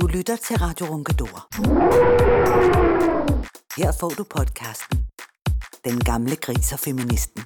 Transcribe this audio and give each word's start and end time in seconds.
Du 0.00 0.06
lytter 0.06 0.36
til 0.36 0.56
Radio 0.58 0.86
Runkedor. 0.86 1.48
Her 3.80 3.92
får 4.00 4.10
du 4.10 4.24
podcasten 4.24 5.06
Den 5.84 6.00
gamle 6.00 6.36
gris 6.36 6.72
og 6.72 6.78
feministen. 6.78 7.42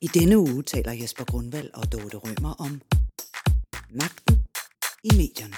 I 0.00 0.06
denne 0.06 0.38
uge 0.38 0.62
taler 0.62 0.92
Jesper 0.92 1.24
Grundvald 1.24 1.70
og 1.74 1.92
Dorte 1.92 2.16
Rømer 2.16 2.54
om 2.58 2.80
magten 3.90 4.44
i 5.04 5.10
medierne. 5.16 5.56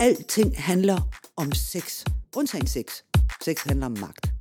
Alting 0.00 0.62
handler 0.62 0.98
om 1.36 1.52
sex. 1.52 2.04
Undtagen 2.36 2.66
sex. 2.66 2.84
Sex 3.44 3.56
handler 3.66 3.86
om 3.86 3.96
magt. 4.00 4.32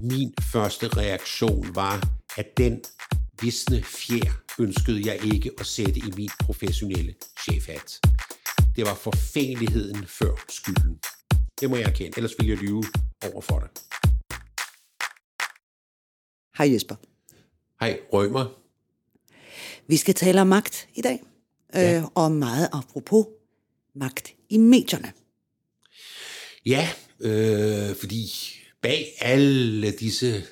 Min 0.00 0.34
første 0.52 0.88
reaktion 0.88 1.74
var, 1.74 2.08
at 2.36 2.46
den 2.56 2.84
visne 3.42 3.82
fjer 3.82 4.32
ønskede 4.58 5.06
jeg 5.06 5.34
ikke 5.34 5.50
at 5.58 5.66
sætte 5.66 5.98
i 5.98 6.12
min 6.16 6.30
professionelle 6.40 7.14
chefhat. 7.40 8.00
Det 8.76 8.86
var 8.86 8.94
forfængeligheden 8.94 10.06
før 10.06 10.44
skylden. 10.48 10.98
Det 11.60 11.70
må 11.70 11.76
jeg 11.76 11.84
erkende, 11.84 12.12
ellers 12.16 12.34
vil 12.38 12.48
jeg 12.48 12.56
lyve 12.56 12.84
over 13.32 13.40
for 13.40 13.58
dig. 13.58 13.68
Hej 16.58 16.72
Jesper. 16.72 16.94
Hej, 17.80 18.00
Rømer. 18.12 18.60
Vi 19.86 19.96
skal 19.96 20.14
tale 20.14 20.40
om 20.40 20.46
magt 20.46 20.88
i 20.94 21.00
dag. 21.00 21.22
Ja. 21.74 21.98
Øh, 21.98 22.04
og 22.14 22.32
meget 22.32 22.68
apropos 22.72 23.26
magt 23.94 24.34
i 24.48 24.58
medierne. 24.58 25.12
Ja, 26.66 26.88
øh, 27.20 27.96
fordi 27.96 28.32
bag 28.82 29.14
alle 29.20 29.90
disse 29.90 30.44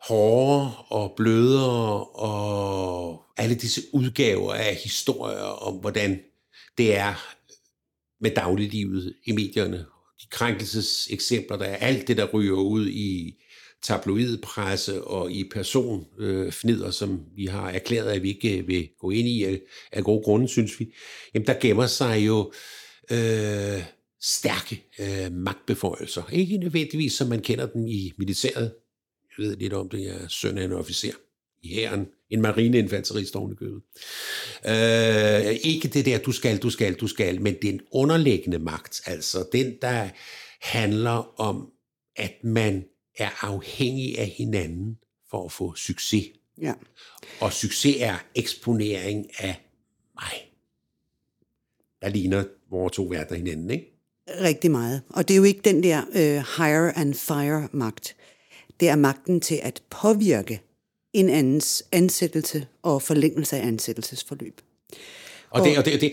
hårde 0.00 0.76
og 0.88 1.14
blødere 1.16 2.04
og 2.04 3.22
alle 3.36 3.54
disse 3.54 3.82
udgaver 3.92 4.54
af 4.54 4.74
historier 4.74 5.42
om, 5.42 5.74
hvordan 5.74 6.20
det 6.78 6.96
er 6.96 7.36
med 8.20 8.30
dagliglivet 8.30 9.14
i 9.24 9.32
medierne. 9.32 9.78
De 10.22 10.26
krænkelseseksempler, 10.30 11.56
der 11.56 11.64
er 11.64 11.76
alt 11.76 12.08
det, 12.08 12.16
der 12.16 12.24
ryger 12.24 12.56
ud 12.56 12.88
i 12.88 13.34
tabloidpresse 13.82 15.04
og 15.04 15.32
i 15.32 15.44
personfnider, 15.44 16.86
øh, 16.86 16.92
som 16.92 17.20
vi 17.36 17.46
har 17.46 17.70
erklæret, 17.70 18.10
at 18.10 18.22
vi 18.22 18.28
ikke 18.28 18.58
øh, 18.58 18.68
vil 18.68 18.88
gå 18.98 19.10
ind 19.10 19.28
i 19.28 19.44
af, 19.44 19.60
af 19.92 20.04
gode 20.04 20.22
grunde, 20.24 20.48
synes 20.48 20.80
vi. 20.80 20.94
Jamen, 21.34 21.46
der 21.46 21.60
gemmer 21.60 21.86
sig 21.86 22.26
jo 22.26 22.52
øh, 23.10 23.82
stærke 24.20 24.84
øh, 24.98 25.32
magtbeføjelser. 25.32 26.22
Ikke 26.32 26.56
nødvendigvis, 26.56 27.12
som 27.12 27.28
man 27.28 27.42
kender 27.42 27.66
dem 27.66 27.86
i 27.86 28.12
militæret. 28.18 28.72
Jeg 29.38 29.46
ved 29.46 29.56
lidt 29.56 29.72
om 29.72 29.88
det, 29.88 30.00
jeg 30.00 30.14
er 30.14 30.28
søn 30.28 30.58
af 30.58 30.64
en 30.64 30.72
officer 30.72 31.12
i 31.62 31.74
hæren. 31.74 32.06
En 32.30 32.40
marineinfanterist 32.40 33.36
oven 33.36 33.52
i 33.52 33.54
købet. 33.54 33.82
Øh, 34.66 35.56
ikke 35.62 35.88
det 35.88 36.06
der, 36.06 36.18
du 36.18 36.32
skal, 36.32 36.58
du 36.58 36.70
skal, 36.70 36.94
du 36.94 37.06
skal, 37.06 37.42
men 37.42 37.56
den 37.62 37.80
underliggende 37.92 38.58
magt, 38.58 39.00
altså 39.06 39.48
den, 39.52 39.74
der 39.82 40.08
handler 40.60 41.40
om, 41.40 41.70
at 42.16 42.34
man 42.44 42.84
er 43.18 43.44
afhængig 43.44 44.18
af 44.18 44.26
hinanden 44.26 44.98
for 45.30 45.44
at 45.44 45.52
få 45.52 45.74
succes. 45.74 46.24
Ja. 46.60 46.74
Og 47.40 47.52
succes 47.52 47.96
er 48.00 48.16
eksponering 48.34 49.26
af 49.38 49.68
mig. 50.14 50.52
Der 52.02 52.08
ligner 52.08 52.44
vores 52.70 52.92
to 52.92 53.02
verdener 53.02 53.38
hinanden, 53.38 53.70
ikke? 53.70 53.84
Rigtig 54.40 54.70
meget. 54.70 55.02
Og 55.08 55.28
det 55.28 55.34
er 55.34 55.38
jo 55.38 55.44
ikke 55.44 55.60
den 55.64 55.82
der 55.82 56.00
øh, 56.00 56.44
hire 56.56 56.98
and 56.98 57.14
fire 57.14 57.68
magt. 57.72 58.16
Det 58.80 58.88
er 58.88 58.96
magten 58.96 59.40
til 59.40 59.60
at 59.62 59.82
påvirke 59.90 60.60
en 61.12 61.28
andens 61.28 61.84
ansættelse 61.92 62.66
og 62.82 63.02
forlængelse 63.02 63.56
af 63.56 63.66
ansættelsesforløb. 63.66 64.60
Og, 65.50 65.64
det, 65.64 65.78
og 65.78 65.84
det, 65.84 66.00
det, 66.00 66.12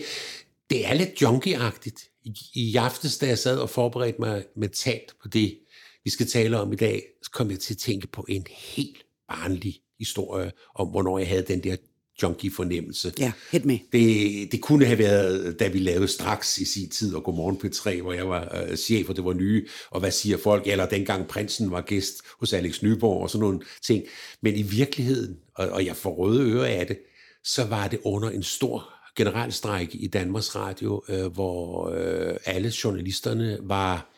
det 0.70 0.86
er 0.86 0.94
lidt 0.94 1.22
junkie-agtigt. 1.22 2.22
I, 2.24 2.34
I 2.54 2.76
aftes, 2.76 3.18
da 3.18 3.26
jeg 3.26 3.38
sad 3.38 3.58
og 3.58 3.70
forberedte 3.70 4.18
mig 4.18 4.44
mentalt 4.56 5.14
på 5.22 5.28
det, 5.28 5.58
vi 6.04 6.10
skal 6.10 6.26
tale 6.26 6.60
om 6.60 6.72
i 6.72 6.76
dag, 6.76 7.02
så 7.22 7.30
kom 7.30 7.50
jeg 7.50 7.58
til 7.58 7.74
at 7.74 7.78
tænke 7.78 8.06
på 8.06 8.26
en 8.28 8.46
helt 8.50 9.06
barnlig 9.28 9.80
historie 9.98 10.52
om, 10.74 10.88
hvornår 10.88 11.18
jeg 11.18 11.28
havde 11.28 11.42
den 11.42 11.64
der 11.64 11.76
junkie-fornemmelse. 12.22 13.12
Ja, 13.18 13.32
helt 13.52 13.64
med. 13.64 13.78
Det, 13.92 14.52
det 14.52 14.60
kunne 14.60 14.84
have 14.84 14.98
været, 14.98 15.60
da 15.60 15.68
vi 15.68 15.78
lavede 15.78 16.08
straks 16.08 16.58
i 16.58 16.64
sin 16.64 16.88
tid, 16.88 17.14
og 17.14 17.24
Godmorgen 17.24 17.56
P3, 17.64 18.02
hvor 18.02 18.12
jeg 18.12 18.28
var 18.28 18.62
øh, 18.68 18.76
chef, 18.76 19.08
og 19.08 19.16
det 19.16 19.24
var 19.24 19.32
nye, 19.32 19.66
og 19.90 20.00
hvad 20.00 20.10
siger 20.10 20.36
folk, 20.36 20.66
eller 20.66 20.86
dengang 20.86 21.28
prinsen 21.28 21.70
var 21.70 21.80
gæst 21.80 22.22
hos 22.40 22.52
Alex 22.52 22.82
Nyborg, 22.82 23.22
og 23.22 23.30
sådan 23.30 23.40
nogle 23.40 23.60
ting. 23.86 24.04
Men 24.42 24.54
i 24.54 24.62
virkeligheden, 24.62 25.36
og, 25.54 25.68
og 25.68 25.86
jeg 25.86 25.96
får 25.96 26.14
røde 26.14 26.50
ører 26.50 26.80
af 26.80 26.86
det, 26.86 26.98
så 27.44 27.64
var 27.64 27.88
det 27.88 27.98
under 28.04 28.30
en 28.30 28.42
stor 28.42 28.92
generalstræk 29.16 29.88
i 29.92 30.06
Danmarks 30.06 30.56
Radio, 30.56 31.04
øh, 31.08 31.26
hvor 31.26 31.90
øh, 31.90 32.36
alle 32.44 32.72
journalisterne 32.84 33.58
var 33.62 34.12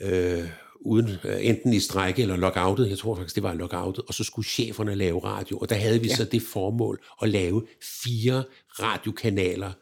øh, 0.00 0.48
uden 0.80 1.10
øh, 1.24 1.46
enten 1.46 1.72
i 1.72 1.80
strække 1.80 2.22
eller 2.22 2.36
lockoutet, 2.36 2.90
jeg 2.90 2.98
tror 2.98 3.16
faktisk, 3.16 3.34
det 3.34 3.42
var 3.42 3.54
lockoutet, 3.54 4.04
og 4.08 4.14
så 4.14 4.24
skulle 4.24 4.48
cheferne 4.48 4.94
lave 4.94 5.24
radio, 5.24 5.58
og 5.58 5.70
der 5.70 5.76
havde 5.76 6.00
vi 6.00 6.08
ja. 6.08 6.16
så 6.16 6.24
det 6.24 6.42
formål 6.42 7.04
at 7.22 7.28
lave 7.28 7.66
fire 8.02 8.44
radiokanaler, 8.68 9.72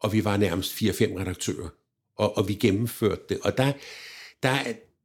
og 0.00 0.12
vi 0.12 0.24
var 0.24 0.36
nærmest 0.36 0.72
fire-fem 0.72 1.14
redaktører, 1.14 1.68
og, 2.16 2.36
og 2.36 2.48
vi 2.48 2.54
gennemførte 2.54 3.22
det, 3.28 3.38
og 3.42 3.58
der, 3.58 3.72
der, 4.42 4.58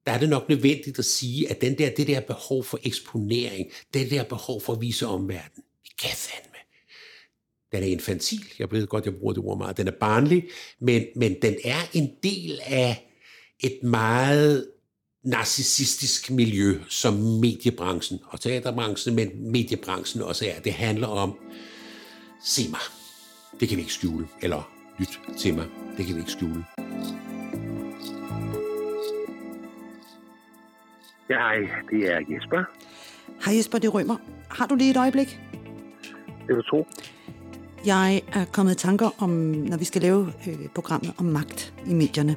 der 0.05 0.11
er 0.11 0.19
det 0.19 0.29
nok 0.29 0.49
nødvendigt 0.49 0.99
at 0.99 1.05
sige, 1.05 1.49
at 1.49 1.61
den 1.61 1.77
der, 1.77 1.89
det 1.89 2.07
der 2.07 2.19
behov 2.19 2.63
for 2.63 2.79
eksponering, 2.83 3.71
det 3.93 4.11
der 4.11 4.23
behov 4.23 4.61
for 4.61 4.73
at 4.73 4.81
vise 4.81 5.07
omverdenen, 5.07 5.63
det 5.83 5.97
kan 6.01 6.17
fandme. 6.17 6.57
Den 7.71 7.83
er 7.83 7.87
infantil, 7.87 8.53
jeg 8.59 8.71
ved 8.71 8.87
godt, 8.87 9.05
jeg 9.05 9.15
bruger 9.15 9.33
det 9.33 9.43
ord 9.43 9.57
meget, 9.57 9.77
den 9.77 9.87
er 9.87 9.91
barnlig, 9.99 10.49
men, 10.79 11.05
men 11.15 11.35
den 11.41 11.55
er 11.63 11.81
en 11.93 12.11
del 12.23 12.59
af 12.65 13.09
et 13.59 13.83
meget 13.83 14.67
narcissistisk 15.23 16.31
miljø, 16.31 16.79
som 16.87 17.13
mediebranchen 17.13 18.19
og 18.27 18.39
teaterbranchen, 18.39 19.15
men 19.15 19.51
mediebranchen 19.51 20.21
også 20.23 20.45
er. 20.45 20.59
Det 20.61 20.73
handler 20.73 21.07
om, 21.07 21.37
se 22.43 22.69
mig, 22.69 22.79
det 23.59 23.69
kan 23.69 23.77
vi 23.77 23.81
ikke 23.81 23.93
skjule, 23.93 24.27
eller 24.41 24.71
lyt 24.99 25.19
til 25.37 25.53
mig, 25.53 25.65
det 25.97 26.05
kan 26.05 26.15
vi 26.15 26.19
ikke 26.19 26.31
skjule. 26.31 26.65
Ja, 31.29 31.37
hej, 31.37 31.55
det 31.91 32.11
er 32.11 32.19
Jesper. 32.29 32.63
Hej 33.45 33.57
Jesper, 33.57 33.77
det 33.77 33.93
rømmer. 33.93 34.15
Har 34.49 34.67
du 34.67 34.75
lige 34.75 34.91
et 34.91 34.97
øjeblik? 34.97 35.39
Det 36.47 36.49
er 36.49 36.55
du 36.55 36.61
tro. 36.61 36.87
Jeg 37.85 38.21
er 38.33 38.45
kommet 38.45 38.73
i 38.73 38.75
tanker 38.75 39.09
om, 39.17 39.29
når 39.69 39.77
vi 39.77 39.85
skal 39.85 40.01
lave 40.01 40.33
øh, 40.47 40.69
programmet 40.75 41.13
om 41.17 41.25
magt 41.25 41.73
i 41.87 41.93
medierne. 41.93 42.35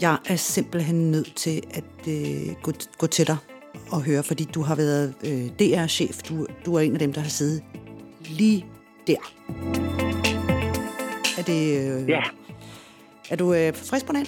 Jeg 0.00 0.18
er 0.28 0.36
simpelthen 0.36 1.10
nødt 1.10 1.34
til 1.36 1.62
at 1.74 1.84
øh, 2.08 2.54
gå, 2.62 2.72
gå 2.98 3.06
til 3.06 3.26
dig 3.26 3.36
og 3.92 4.04
høre, 4.04 4.22
fordi 4.22 4.44
du 4.54 4.62
har 4.62 4.76
været 4.76 5.14
øh, 5.28 5.46
DR-chef. 5.58 6.22
Du, 6.28 6.46
du 6.66 6.74
er 6.74 6.80
en 6.80 6.92
af 6.92 6.98
dem, 6.98 7.12
der 7.12 7.20
har 7.20 7.28
siddet 7.28 7.62
lige 8.38 8.66
der. 9.06 9.22
Er 11.38 11.42
det... 11.42 11.60
Øh, 12.02 12.08
Ja, 12.08 12.22
Er 13.30 13.36
du 13.36 13.54
øh, 13.54 13.72
frisk 13.90 14.06
på 14.06 14.12
den? 14.12 14.26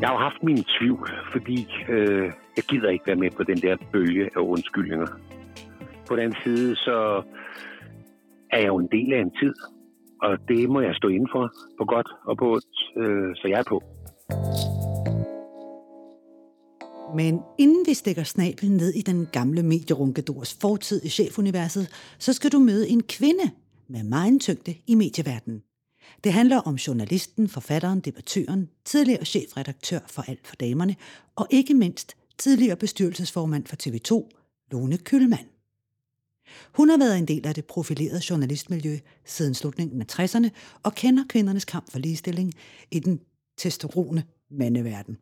jeg 0.00 0.08
har 0.08 0.14
jo 0.14 0.18
haft 0.20 0.42
mine 0.42 0.64
tvivl, 0.78 1.10
fordi 1.32 1.68
øh, 1.88 2.24
jeg 2.56 2.64
gider 2.68 2.88
ikke 2.90 3.06
være 3.06 3.16
med 3.16 3.30
på 3.30 3.42
den 3.42 3.56
der 3.56 3.76
bølge 3.92 4.24
af 4.36 4.40
undskyldninger. 4.40 5.06
På 6.08 6.16
den 6.16 6.22
anden 6.24 6.38
side, 6.44 6.76
så 6.76 7.22
er 8.50 8.58
jeg 8.58 8.66
jo 8.66 8.76
en 8.78 8.88
del 8.92 9.12
af 9.12 9.20
en 9.20 9.30
tid, 9.40 9.54
og 10.22 10.38
det 10.48 10.70
må 10.70 10.80
jeg 10.80 10.94
stå 10.94 11.08
inden 11.08 11.28
for, 11.32 11.52
på 11.78 11.84
godt 11.84 12.08
og 12.24 12.36
på 12.38 12.52
ondt, 12.52 12.76
øh, 12.96 13.30
så 13.36 13.48
jeg 13.48 13.58
er 13.58 13.68
på. 13.68 13.78
Men 17.14 17.40
inden 17.58 17.86
vi 17.86 17.94
stikker 17.94 18.22
snablen 18.22 18.76
ned 18.76 18.94
i 18.94 19.00
den 19.00 19.28
gamle 19.32 19.62
medierunkedors 19.62 20.58
fortid 20.60 21.04
i 21.04 21.08
chefuniverset, 21.08 22.14
så 22.18 22.32
skal 22.32 22.52
du 22.52 22.58
møde 22.58 22.88
en 22.88 23.02
kvinde 23.02 23.50
med 23.88 24.02
meget 24.02 24.40
tyngde 24.40 24.74
i 24.86 24.94
medieverdenen. 24.94 25.62
Det 26.24 26.32
handler 26.32 26.58
om 26.58 26.74
journalisten, 26.74 27.48
forfatteren, 27.48 28.00
debattøren, 28.00 28.70
tidligere 28.84 29.24
chefredaktør 29.24 29.98
for 30.06 30.22
Alt 30.28 30.46
for 30.46 30.56
Damerne, 30.56 30.96
og 31.36 31.46
ikke 31.50 31.74
mindst 31.74 32.16
tidligere 32.38 32.76
bestyrelsesformand 32.76 33.66
for 33.66 33.76
TV2, 33.76 34.28
Lone 34.72 34.98
Kølmand. 34.98 35.55
Hun 36.76 36.88
har 36.88 36.98
været 36.98 37.18
en 37.18 37.28
del 37.28 37.46
af 37.46 37.54
det 37.54 37.64
profilerede 37.64 38.20
journalistmiljø 38.30 38.98
siden 39.24 39.54
slutningen 39.54 40.02
af 40.02 40.06
60'erne 40.20 40.48
og 40.82 40.94
kender 40.94 41.24
kvindernes 41.28 41.64
kamp 41.64 41.90
for 41.90 41.98
ligestilling 41.98 42.52
i 42.90 42.98
den 42.98 43.20
testosterone 43.58 44.24
mandeverden. 44.50 45.16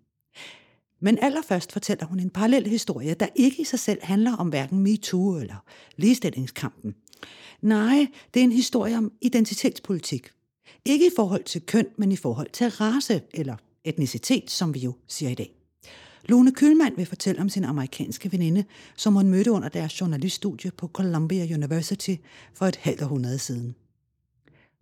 Men 1.01 1.19
allerførst 1.23 1.73
fortæller 1.73 2.07
hun 2.07 2.21
en 2.21 2.31
parallel 2.31 2.67
historie, 2.67 3.15
der 3.15 3.27
ikke 3.35 3.63
i 3.63 3.65
sig 3.65 3.79
selv 3.79 3.99
handler 4.03 4.37
om 4.37 4.49
hverken 4.49 4.79
MeToo 4.79 5.39
eller 5.39 5.65
ligestillingskampen. 5.97 6.95
Nej, 7.63 8.07
det 8.35 8.41
er 8.41 8.45
en 8.45 8.53
historie 8.53 8.97
om 8.97 9.13
identitetspolitik. 9.21 10.31
Ikke 10.85 11.07
i 11.07 11.11
forhold 11.17 11.45
til 11.45 11.63
køn, 11.63 11.87
men 11.99 12.13
i 12.13 12.17
forhold 12.17 12.51
til 12.51 12.69
race 12.69 13.23
eller 13.35 13.57
etnicitet, 13.85 14.51
som 14.51 14.75
vi 14.75 14.81
jo 14.81 14.95
siger 15.09 15.31
i 15.31 15.35
dag. 15.35 15.54
Lone 16.29 16.53
Kølmand 16.53 16.97
vil 16.97 17.07
fortælle 17.07 17.41
om 17.41 17.49
sin 17.49 17.65
amerikanske 17.65 18.33
veninde, 18.33 18.65
som 18.97 19.15
hun 19.15 19.29
mødte 19.29 19.53
under 19.53 19.69
deres 19.69 20.01
journaliststudie 20.01 20.71
på 20.71 20.89
Columbia 20.89 21.55
University 21.55 22.15
for 22.55 22.67
et 22.67 22.77
halvt 22.77 23.03
århundrede 23.03 23.39
siden. 23.39 23.75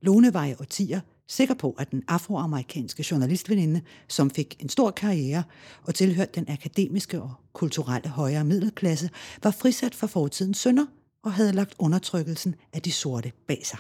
Lone 0.03 0.35
var 0.35 0.45
i 0.45 0.55
årtier 0.61 1.01
sikker 1.29 1.55
på, 1.55 1.75
at 1.79 1.91
den 1.91 2.03
afroamerikanske 2.09 3.07
journalistveninde, 3.11 3.81
som 4.09 4.31
fik 4.31 4.57
en 4.61 4.69
stor 4.69 4.91
karriere 4.91 5.43
og 5.83 5.95
tilhørte 5.95 6.33
den 6.35 6.45
akademiske 6.49 7.23
og 7.23 7.33
kulturelle 7.53 8.09
højere 8.09 8.45
middelklasse, 8.45 9.11
var 9.43 9.51
frisat 9.51 9.95
for 9.95 10.07
fortidens 10.07 10.59
synder 10.59 10.87
og 11.23 11.33
havde 11.33 11.53
lagt 11.53 11.75
undertrykkelsen 11.79 12.55
af 12.73 12.83
de 12.83 12.93
sorte 12.93 13.33
bag 13.47 13.67
sig. 13.67 13.79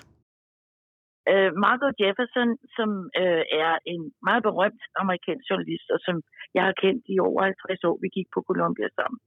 Uh, 1.30 1.50
Margot 1.64 1.94
Jefferson, 2.02 2.48
som 2.76 2.90
uh, 3.22 3.42
er 3.62 3.72
en 3.92 4.02
meget 4.28 4.42
berømt 4.48 4.82
amerikansk 5.02 5.44
journalist, 5.50 5.88
og 5.94 5.98
som 6.06 6.16
jeg 6.56 6.64
har 6.68 6.80
kendt 6.84 7.04
i 7.14 7.16
over 7.28 7.40
50 7.42 7.84
år. 7.88 7.96
Vi 8.04 8.08
gik 8.16 8.28
på 8.34 8.40
Columbia 8.48 8.88
sammen. 8.98 9.18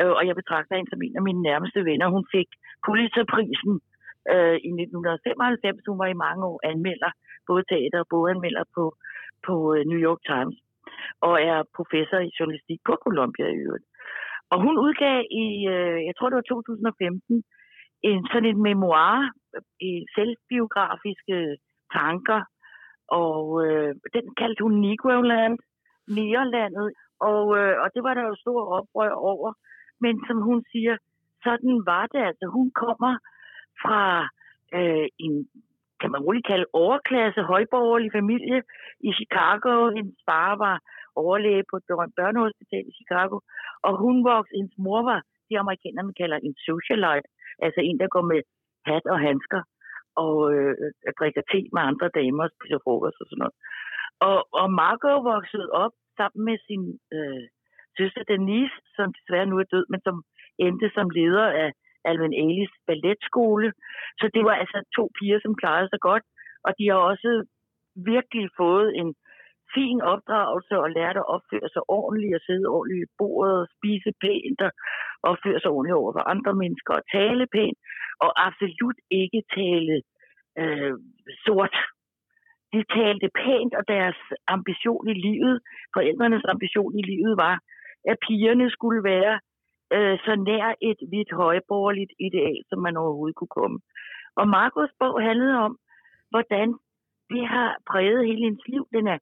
Uh, 0.00 0.12
og 0.18 0.22
jeg 0.28 0.34
betragter 0.40 0.76
hende 0.76 0.90
som 0.90 1.02
en 1.06 1.18
af 1.20 1.24
mine 1.28 1.42
nærmeste 1.48 1.80
venner. 1.88 2.14
Hun 2.16 2.24
fik 2.36 2.48
Pulitzerprisen 2.84 3.74
uh, 4.32 4.56
i 4.66 4.70
1995. 4.84 5.90
Hun 5.90 6.00
var 6.02 6.08
i 6.10 6.22
mange 6.26 6.42
år 6.50 6.58
anmelder 6.70 7.12
både 7.48 7.62
teater 7.72 8.00
og 8.04 8.08
boganmelder 8.12 8.64
på, 8.76 8.84
på 9.46 9.54
New 9.90 10.00
York 10.08 10.20
Times, 10.30 10.56
og 11.26 11.34
er 11.50 11.58
professor 11.78 12.18
i 12.28 12.34
journalistik 12.38 12.80
på 12.88 12.92
Columbia 13.04 13.46
i 13.50 13.60
øvrigt. 13.66 13.86
Og 14.52 14.58
hun 14.64 14.74
udgav 14.84 15.18
i, 15.44 15.46
øh, 15.74 15.98
jeg 16.08 16.14
tror 16.14 16.28
det 16.28 16.40
var 16.40 16.48
2015, 16.48 17.42
en 18.02 18.26
sådan 18.32 18.50
et 18.50 18.56
memoir 18.56 19.30
i 19.80 20.06
selvbiografiske 20.14 21.56
tanker, 21.92 22.40
og 23.08 23.66
øh, 23.66 23.94
den 24.14 24.34
kaldte 24.40 24.62
hun 24.62 24.80
Negroland, 24.80 25.58
Nederlandet, 26.08 26.92
og, 27.20 27.58
øh, 27.58 27.74
og 27.82 27.88
det 27.94 28.02
var 28.02 28.14
der 28.14 28.24
jo 28.30 28.36
stor 28.36 28.60
oprør 28.78 29.10
over. 29.10 29.52
Men 30.00 30.14
som 30.26 30.38
hun 30.42 30.64
siger, 30.72 30.96
sådan 31.42 31.82
var 31.86 32.06
det 32.06 32.20
altså. 32.28 32.46
Hun 32.56 32.70
kommer 32.70 33.14
fra 33.82 34.28
øh, 34.74 35.08
en 35.18 35.48
kan 36.00 36.10
man 36.10 36.24
roligt 36.26 36.46
kalde 36.46 36.66
overklasse, 36.72 37.42
højborgerlig 37.42 38.10
familie 38.18 38.62
i 39.08 39.10
Chicago. 39.18 39.72
Hendes 39.96 40.18
far 40.28 40.56
var 40.64 40.76
overlæge 41.22 41.64
på 41.70 41.76
et 41.76 42.14
børnehospital 42.18 42.84
i 42.90 42.92
Chicago, 42.98 43.36
og 43.86 43.92
hun 44.02 44.24
voksede, 44.24 44.58
hendes 44.58 44.78
mor 44.86 45.02
var, 45.10 45.20
det 45.48 45.56
amerikanerne 45.56 46.12
kalder 46.20 46.38
en 46.48 46.54
socialite, 46.68 47.28
altså 47.66 47.80
en, 47.80 47.98
der 48.02 48.08
går 48.14 48.24
med 48.32 48.40
hat 48.90 49.04
og 49.14 49.18
handsker 49.28 49.62
og 50.24 50.36
øh, 50.54 50.74
drikker 51.18 51.42
te 51.50 51.60
med 51.74 51.82
andre 51.90 52.08
damer 52.18 52.44
og 52.44 52.50
spiser 52.54 52.80
frokost 52.84 53.20
og 53.22 53.26
sådan 53.26 53.42
noget. 53.42 53.56
Og, 54.28 54.38
og 54.60 54.66
Marco 54.80 55.10
voksede 55.32 55.68
op 55.84 55.94
sammen 56.18 56.42
med 56.48 56.56
sin 56.66 56.82
øh, 57.16 57.44
søster 57.98 58.24
Denise, 58.32 58.78
som 58.96 59.06
desværre 59.16 59.50
nu 59.50 59.56
er 59.58 59.68
død, 59.74 59.86
men 59.92 60.00
som 60.06 60.16
endte 60.66 60.88
som 60.96 61.08
leder 61.18 61.46
af 61.62 61.68
Alvin 62.08 62.38
Ailey's 62.42 62.74
balletskole. 62.86 63.68
Så 64.20 64.30
det 64.34 64.42
var 64.48 64.54
altså 64.62 64.78
to 64.96 65.04
piger, 65.18 65.38
som 65.42 65.54
klarede 65.60 65.88
sig 65.90 66.00
godt, 66.00 66.24
og 66.66 66.72
de 66.78 66.84
har 66.90 67.00
også 67.12 67.30
virkelig 68.12 68.48
fået 68.56 68.88
en 69.00 69.14
fin 69.74 70.00
opdragelse 70.12 70.74
og 70.84 70.90
lærte 70.90 71.20
at 71.20 71.30
opføre 71.36 71.68
sig 71.74 71.82
ordentligt 71.98 72.34
og 72.38 72.42
sidde 72.46 72.66
ordentligt 72.76 73.04
i 73.06 73.12
bordet 73.18 73.56
og 73.62 73.68
spise 73.76 74.10
pænt 74.24 74.60
og 74.66 74.72
opføre 75.30 75.60
sig 75.60 75.70
ordentligt 75.70 76.00
over 76.00 76.12
for 76.16 76.24
andre 76.34 76.54
mennesker 76.62 76.92
og 76.94 77.04
tale 77.18 77.46
pænt 77.56 77.78
og 78.24 78.30
absolut 78.46 78.98
ikke 79.10 79.40
tale 79.58 79.94
øh, 80.60 80.94
sort. 81.44 81.76
De 82.72 82.84
talte 82.98 83.28
pænt, 83.42 83.74
og 83.78 83.84
deres 83.88 84.20
ambition 84.56 85.08
i 85.08 85.16
livet, 85.26 85.60
forældrenes 85.96 86.44
ambition 86.54 86.98
i 86.98 87.02
livet 87.02 87.34
var, 87.36 87.56
at 88.10 88.16
pigerne 88.26 88.70
skulle 88.70 89.02
være 89.04 89.34
øh, 89.94 90.18
så 90.24 90.32
nær 90.48 90.74
et 90.90 91.00
vidt 91.12 91.30
højborgerligt 91.32 92.12
ideal, 92.28 92.60
som 92.68 92.78
man 92.86 92.96
overhovedet 92.96 93.36
kunne 93.36 93.56
komme. 93.60 93.78
Og 94.36 94.48
Marcos 94.48 94.90
bog 95.00 95.22
handlede 95.22 95.56
om, 95.66 95.78
hvordan 96.30 96.68
det 97.32 97.46
har 97.54 97.76
præget 97.90 98.26
hele 98.26 98.44
hendes 98.44 98.68
liv. 98.68 98.84
Den 98.92 99.06
er, 99.06 99.18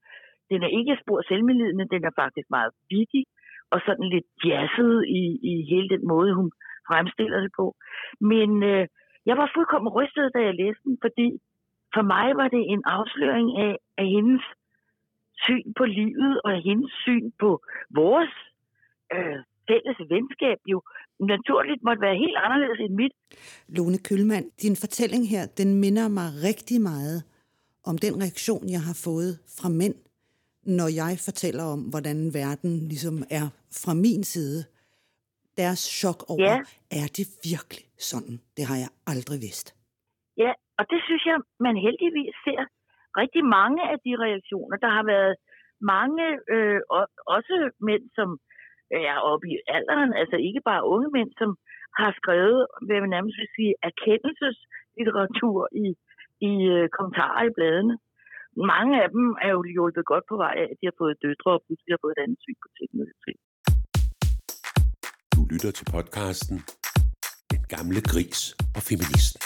den 0.51 0.61
er 0.67 0.71
ikke 0.79 0.99
spor 1.03 1.21
selvmedlidende, 1.29 1.93
den 1.95 2.03
er 2.05 2.15
faktisk 2.23 2.49
meget 2.51 2.73
vigtig 2.91 3.25
og 3.73 3.79
sådan 3.87 4.09
lidt 4.15 4.29
jazzet 4.45 4.97
i, 5.21 5.23
i 5.51 5.53
hele 5.73 5.89
den 5.95 6.03
måde, 6.13 6.35
hun 6.35 6.49
fremstiller 6.89 7.41
det 7.41 7.53
på. 7.61 7.67
Men 8.21 8.63
øh, 8.63 8.87
jeg 9.29 9.37
var 9.41 9.51
fuldkommen 9.55 9.93
rystet, 9.99 10.35
da 10.35 10.41
jeg 10.49 10.55
læste 10.55 10.83
den, 10.89 10.99
fordi 11.05 11.29
for 11.95 12.03
mig 12.15 12.29
var 12.41 12.49
det 12.49 12.63
en 12.75 12.83
afsløring 12.97 13.49
af, 13.67 13.73
af 14.01 14.07
hendes 14.17 14.43
syn 15.45 15.67
på 15.79 15.85
livet 15.85 16.41
og 16.45 16.53
hendes 16.69 16.93
syn 17.05 17.27
på 17.43 17.51
vores 18.01 18.35
øh, 19.15 19.39
fælles 19.69 19.99
venskab 20.15 20.59
jo 20.73 20.79
naturligt 21.21 21.81
måtte 21.87 22.03
være 22.07 22.17
helt 22.25 22.39
anderledes 22.45 22.81
end 22.85 22.95
mit. 23.01 23.15
Lone 23.77 23.99
Kølmand, 24.07 24.47
din 24.63 24.77
fortælling 24.85 25.29
her, 25.35 25.43
den 25.61 25.81
minder 25.81 26.09
mig 26.09 26.29
rigtig 26.49 26.81
meget 26.81 27.19
om 27.91 27.99
den 27.99 28.15
reaktion, 28.23 28.65
jeg 28.77 28.83
har 28.89 28.97
fået 29.07 29.33
fra 29.59 29.69
mænd, 29.69 29.97
når 30.79 30.89
jeg 31.03 31.13
fortæller 31.29 31.65
om, 31.75 31.81
hvordan 31.93 32.19
verden 32.41 32.73
ligesom 32.93 33.17
er 33.41 33.47
fra 33.83 33.95
min 33.95 34.23
side. 34.35 34.61
Deres 35.63 35.83
chok 36.01 36.21
over, 36.33 36.53
ja. 36.53 36.59
er 37.01 37.07
det 37.17 37.27
virkelig 37.51 37.85
sådan? 38.11 38.35
Det 38.57 38.65
har 38.71 38.79
jeg 38.85 38.91
aldrig 39.13 39.39
vidst. 39.47 39.67
Ja, 40.45 40.53
og 40.79 40.85
det 40.93 41.01
synes 41.07 41.25
jeg, 41.31 41.39
man 41.67 41.77
heldigvis 41.87 42.35
ser 42.47 42.63
rigtig 43.23 43.45
mange 43.59 43.83
af 43.93 43.99
de 44.07 44.13
reaktioner. 44.25 44.77
Der 44.85 44.91
har 44.97 45.05
været 45.15 45.35
mange, 45.95 46.25
øh, 46.55 46.81
også 47.37 47.55
mænd, 47.89 48.05
som 48.19 48.29
er 48.91 49.19
oppe 49.31 49.47
i 49.53 49.57
alderen, 49.77 50.13
altså 50.21 50.37
ikke 50.49 50.63
bare 50.71 50.89
unge 50.95 51.09
mænd, 51.17 51.31
som 51.41 51.51
har 52.01 52.11
skrevet, 52.21 52.67
hvad 52.87 53.01
man 53.01 53.11
nærmest 53.17 53.37
vil 53.41 53.55
sige, 53.57 53.75
erkendelseslitteratur 53.91 55.59
i, 55.85 55.87
i 56.51 56.53
øh, 56.75 56.89
kommentarer 56.97 57.43
i 57.47 57.55
bladene. 57.57 57.95
Mange 58.57 59.03
af 59.03 59.09
dem 59.11 59.25
er 59.45 59.51
jo 59.57 59.63
hjulpet 59.75 60.05
godt 60.13 60.25
på 60.29 60.37
vej 60.37 60.55
af, 60.63 60.67
at 60.73 60.77
de 60.81 60.87
har 60.91 60.97
fået 61.03 61.17
døtre 61.25 61.51
og 61.57 61.63
pludselig 61.67 61.93
har 61.95 62.03
fået 62.05 62.15
et 62.17 62.23
andet 62.25 62.39
syn 62.45 62.59
på 62.65 62.69
teknologi. 62.81 63.35
Du 65.35 65.41
lytter 65.53 65.71
til 65.79 65.87
podcasten 65.95 66.57
Den 67.53 67.63
gamle 67.75 68.01
gris 68.11 68.41
og 68.77 68.83
feministen. 68.89 69.41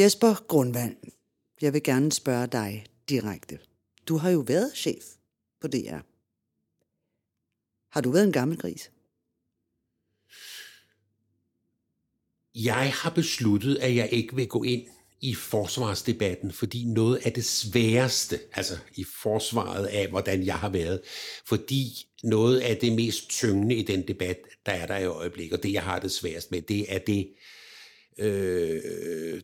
Jesper 0.00 0.32
Grundvand, 0.52 0.96
jeg 1.64 1.72
vil 1.74 1.82
gerne 1.90 2.12
spørge 2.20 2.46
dig 2.46 2.70
direkte. 3.12 3.54
Du 4.08 4.14
har 4.22 4.30
jo 4.36 4.42
været 4.52 4.70
chef 4.82 5.04
på 5.60 5.66
DR. 5.74 6.02
Har 7.94 8.00
du 8.04 8.10
været 8.14 8.26
en 8.26 8.36
gammel 8.40 8.58
gris? 8.58 8.82
Jeg 12.54 12.86
har 13.02 13.12
besluttet, 13.20 13.74
at 13.86 13.92
jeg 14.00 14.08
ikke 14.12 14.34
vil 14.36 14.48
gå 14.48 14.62
ind 14.62 14.84
i 15.20 15.34
forsvarsdebatten, 15.34 16.52
fordi 16.52 16.84
noget 16.84 17.16
af 17.16 17.32
det 17.32 17.44
sværeste, 17.44 18.38
altså 18.52 18.78
i 18.96 19.04
forsvaret 19.22 19.86
af, 19.86 20.08
hvordan 20.08 20.46
jeg 20.46 20.58
har 20.58 20.68
været, 20.68 21.00
fordi 21.46 22.06
noget 22.22 22.60
af 22.60 22.76
det 22.76 22.92
mest 22.92 23.28
tyngende 23.28 23.74
i 23.74 23.82
den 23.82 24.08
debat, 24.08 24.38
der 24.66 24.72
er 24.72 24.86
der 24.86 24.96
i 24.98 25.06
øjeblikket, 25.06 25.56
og 25.56 25.62
det 25.62 25.72
jeg 25.72 25.82
har 25.82 25.98
det 25.98 26.12
sværest 26.12 26.50
med, 26.50 26.62
det 26.62 26.94
er 26.94 26.98
det, 26.98 27.28
øh, 28.18 29.40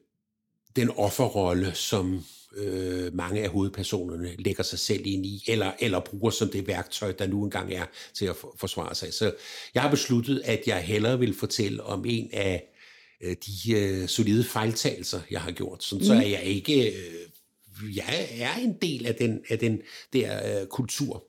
den 0.77 0.91
offerrolle, 0.91 1.75
som 1.75 2.25
øh, 2.57 3.15
mange 3.15 3.43
af 3.43 3.49
hovedpersonerne 3.49 4.37
lægger 4.39 4.63
sig 4.63 4.79
selv 4.79 5.03
ind 5.07 5.27
i, 5.27 5.45
eller, 5.49 5.73
eller 5.81 6.01
bruger 6.01 6.31
som 6.31 6.49
det 6.49 6.67
værktøj, 6.67 7.13
der 7.13 7.27
nu 7.27 7.45
engang 7.45 7.73
er 7.73 7.85
til 8.15 8.27
at 8.27 8.37
forsvare 8.57 8.95
sig. 8.95 9.15
Så 9.15 9.35
jeg 9.75 9.83
har 9.83 9.91
besluttet, 9.91 10.43
at 10.45 10.63
jeg 10.67 10.83
hellere 10.83 11.19
vil 11.19 11.35
fortælle 11.35 11.83
om 11.83 12.05
en 12.09 12.31
af 12.33 12.76
de 13.21 13.73
øh, 13.73 14.09
solide 14.09 14.45
fejltagelser, 14.45 15.21
jeg 15.31 15.41
har 15.41 15.51
gjort. 15.51 15.85
Sådan, 15.85 16.03
mm. 16.03 16.07
Så 16.07 16.15
er 16.15 16.27
jeg 16.27 16.43
ikke... 16.43 16.89
Øh, 16.89 17.27
jeg 17.97 18.29
er 18.39 18.55
en 18.55 18.77
del 18.83 19.07
af 19.07 19.15
den, 19.15 19.41
af 19.49 19.59
den 19.59 19.81
der 20.13 20.61
øh, 20.61 20.67
kultur. 20.67 21.25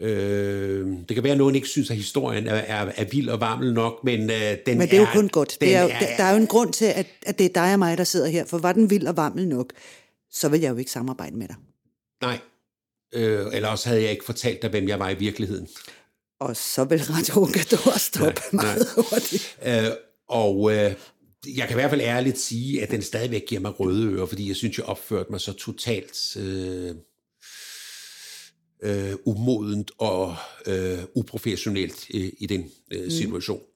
Øh, 0.00 0.86
det 1.08 1.14
kan 1.14 1.24
være, 1.24 1.32
at 1.32 1.38
nogen 1.38 1.54
ikke 1.54 1.68
synes, 1.68 1.90
at 1.90 1.96
historien 1.96 2.46
er, 2.46 2.54
er, 2.54 2.92
er 2.96 3.04
vild 3.04 3.28
og 3.28 3.40
varmel 3.40 3.74
nok, 3.74 4.04
men 4.04 4.30
øh, 4.30 4.56
den 4.66 4.78
Men 4.78 4.88
det 4.88 4.96
er 4.96 5.00
jo 5.00 5.06
kun 5.12 5.28
godt. 5.28 5.56
Det 5.60 5.74
er, 5.74 5.82
er, 5.82 6.16
der 6.16 6.24
er 6.24 6.30
jo 6.30 6.36
en 6.36 6.46
grund 6.46 6.72
til, 6.72 6.84
at, 6.84 7.06
at 7.26 7.38
det 7.38 7.46
er 7.46 7.62
dig 7.62 7.72
og 7.72 7.78
mig, 7.78 7.98
der 7.98 8.04
sidder 8.04 8.28
her, 8.28 8.44
for 8.44 8.58
var 8.58 8.72
den 8.72 8.90
vild 8.90 9.06
og 9.06 9.16
varmel 9.16 9.48
nok, 9.48 9.72
så 10.30 10.48
vil 10.48 10.60
jeg 10.60 10.70
jo 10.70 10.76
ikke 10.76 10.90
samarbejde 10.90 11.36
med 11.36 11.48
dig. 11.48 11.56
Nej, 12.22 12.38
øh, 13.14 13.46
eller 13.52 13.68
også 13.68 13.88
havde 13.88 14.02
jeg 14.02 14.10
ikke 14.10 14.24
fortalt 14.24 14.62
dig, 14.62 14.70
hvem 14.70 14.88
jeg 14.88 14.98
var 14.98 15.10
i 15.10 15.14
virkeligheden. 15.14 15.68
Og 16.40 16.56
så 16.56 16.84
vil 16.84 17.00
Radio 17.04 17.44
Gador 17.44 17.98
stoppe 17.98 18.40
nej, 18.52 18.64
meget 18.64 18.88
nej. 18.96 19.04
hurtigt. 19.10 19.56
Øh, 19.66 19.96
og 20.32 20.72
øh, 20.72 20.94
jeg 21.56 21.68
kan 21.68 21.70
i 21.70 21.80
hvert 21.80 21.90
fald 21.90 22.00
ærligt 22.00 22.38
sige, 22.38 22.82
at 22.82 22.90
den 22.90 23.02
stadigvæk 23.02 23.46
giver 23.46 23.60
mig 23.60 23.80
røde 23.80 24.12
ører, 24.12 24.26
fordi 24.26 24.48
jeg 24.48 24.56
synes, 24.56 24.78
jeg 24.78 24.86
opførte 24.86 25.30
mig 25.30 25.40
så 25.40 25.52
totalt 25.52 26.36
øh, 26.36 26.94
øh, 28.82 29.14
umodent 29.24 29.90
og 29.98 30.36
øh, 30.66 30.98
uprofessionelt 31.14 32.06
øh, 32.14 32.32
i 32.38 32.46
den 32.46 32.70
øh, 32.92 33.04
mm. 33.04 33.10
situation. 33.10 33.58
Mm. 33.58 33.66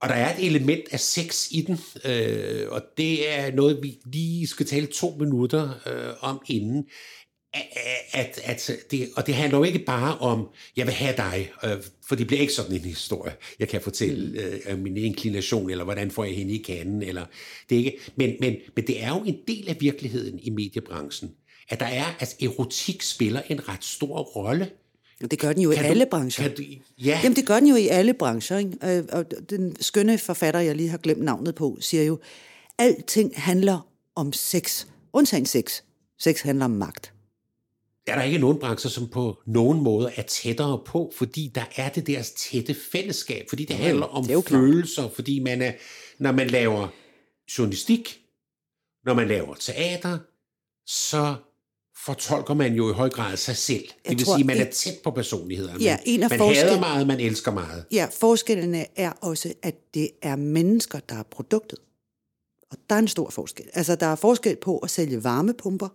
Og 0.00 0.08
der 0.08 0.14
er 0.14 0.36
et 0.36 0.46
element 0.46 0.84
af 0.90 1.00
sex 1.00 1.48
i 1.50 1.62
den, 1.62 1.78
øh, 2.04 2.68
og 2.68 2.82
det 2.96 3.30
er 3.38 3.52
noget, 3.54 3.82
vi 3.82 3.98
lige 4.04 4.46
skal 4.46 4.66
tale 4.66 4.86
to 4.86 5.16
minutter 5.18 5.70
øh, 5.86 6.14
om 6.20 6.40
inden. 6.48 6.84
At, 8.12 8.40
at 8.44 8.70
det, 8.90 9.08
og 9.16 9.26
det 9.26 9.34
handler 9.34 9.58
jo 9.58 9.64
ikke 9.64 9.78
bare 9.78 10.18
om, 10.18 10.48
jeg 10.76 10.86
vil 10.86 10.94
have 10.94 11.16
dig, 11.16 11.50
øh, 11.64 11.70
for 12.08 12.14
det 12.14 12.26
bliver 12.26 12.40
ikke 12.40 12.52
sådan 12.52 12.72
en 12.72 12.80
historie, 12.80 13.32
jeg 13.58 13.68
kan 13.68 13.80
fortælle 13.80 14.42
øh, 14.68 14.78
min 14.78 14.96
inklination, 14.96 15.70
eller 15.70 15.84
hvordan 15.84 16.10
får 16.10 16.24
jeg 16.24 16.36
hende 16.36 16.54
i 16.54 16.62
kanden, 16.62 17.02
eller 17.02 17.24
det 17.70 17.76
ikke, 17.76 17.98
men, 18.16 18.34
men, 18.40 18.56
men 18.76 18.86
det 18.86 19.02
er 19.02 19.08
jo 19.08 19.22
en 19.22 19.36
del 19.48 19.68
af 19.68 19.76
virkeligheden 19.80 20.38
i 20.42 20.50
mediebranchen, 20.50 21.30
at 21.68 21.80
der 21.80 21.86
er, 21.86 22.04
at 22.20 22.36
erotik 22.42 23.02
spiller 23.02 23.42
en 23.48 23.68
ret 23.68 23.84
stor 23.84 24.22
rolle 24.22 24.70
det 25.20 25.38
gør 25.38 25.52
den 25.52 25.62
jo 25.62 25.70
kan 25.70 25.84
i 25.84 25.88
alle 25.88 26.04
du, 26.04 26.10
brancher. 26.10 26.48
du, 26.48 26.62
ja. 26.98 27.20
Jamen, 27.22 27.36
det 27.36 27.46
gør 27.46 27.60
den 27.60 27.68
jo 27.68 27.76
i 27.76 27.88
alle 27.88 28.14
brancher. 28.14 28.58
Ikke? 28.58 29.06
Og 29.12 29.24
den 29.50 29.76
skønne 29.80 30.18
forfatter, 30.18 30.60
jeg 30.60 30.76
lige 30.76 30.88
har 30.88 30.98
glemt 30.98 31.22
navnet 31.22 31.54
på, 31.54 31.78
siger 31.80 32.04
jo, 32.04 32.18
alting 32.78 33.32
handler 33.36 33.88
om 34.14 34.32
sex. 34.32 34.86
Undtagen 35.12 35.46
sex. 35.46 35.82
Sex 36.18 36.40
handler 36.40 36.64
om 36.64 36.70
magt. 36.70 37.12
Er 38.08 38.14
der 38.14 38.22
ikke 38.22 38.38
nogen 38.38 38.58
brancher, 38.58 38.90
som 38.90 39.08
på 39.08 39.42
nogen 39.46 39.80
måde 39.80 40.12
er 40.16 40.22
tættere 40.22 40.80
på, 40.86 41.12
fordi 41.16 41.52
der 41.54 41.64
er 41.76 41.88
det 41.88 42.06
deres 42.06 42.30
tætte 42.30 42.76
fællesskab, 42.92 43.46
fordi 43.48 43.64
det 43.64 43.76
handler 43.76 44.06
om 44.06 44.24
det 44.24 44.44
følelser, 44.48 45.02
klart. 45.02 45.14
fordi 45.14 45.40
man 45.40 45.62
er, 45.62 45.72
når 46.18 46.32
man 46.32 46.46
laver 46.46 46.88
journalistik, 47.58 48.20
når 49.04 49.14
man 49.14 49.28
laver 49.28 49.54
teater, 49.54 50.18
så 50.86 51.34
fortolker 52.04 52.54
man 52.54 52.74
jo 52.74 52.90
i 52.90 52.92
høj 52.92 53.08
grad 53.10 53.36
sig 53.36 53.56
selv. 53.56 53.82
Det 53.82 53.94
jeg 54.04 54.18
vil 54.18 54.24
tror, 54.24 54.36
sige, 54.36 54.46
man 54.46 54.58
er 54.58 54.70
tæt 54.70 54.94
på 55.04 55.10
personligheden. 55.10 55.80
Ja, 55.80 55.98
en 56.04 56.22
af 56.22 56.30
man 56.30 56.40
hader 56.40 56.80
meget, 56.80 57.06
man 57.06 57.20
elsker 57.20 57.52
meget. 57.52 57.84
Ja, 57.92 58.08
forskellene 58.20 58.86
er 58.96 59.10
også, 59.10 59.54
at 59.62 59.94
det 59.94 60.10
er 60.22 60.36
mennesker, 60.36 61.00
der 61.00 61.14
er 61.14 61.22
produktet. 61.22 61.78
Og 62.70 62.76
der 62.90 62.94
er 62.96 62.98
en 62.98 63.08
stor 63.08 63.30
forskel. 63.30 63.66
Altså, 63.72 63.94
der 63.94 64.06
er 64.06 64.16
forskel 64.16 64.56
på 64.56 64.78
at 64.78 64.90
sælge 64.90 65.24
varmepumper, 65.24 65.88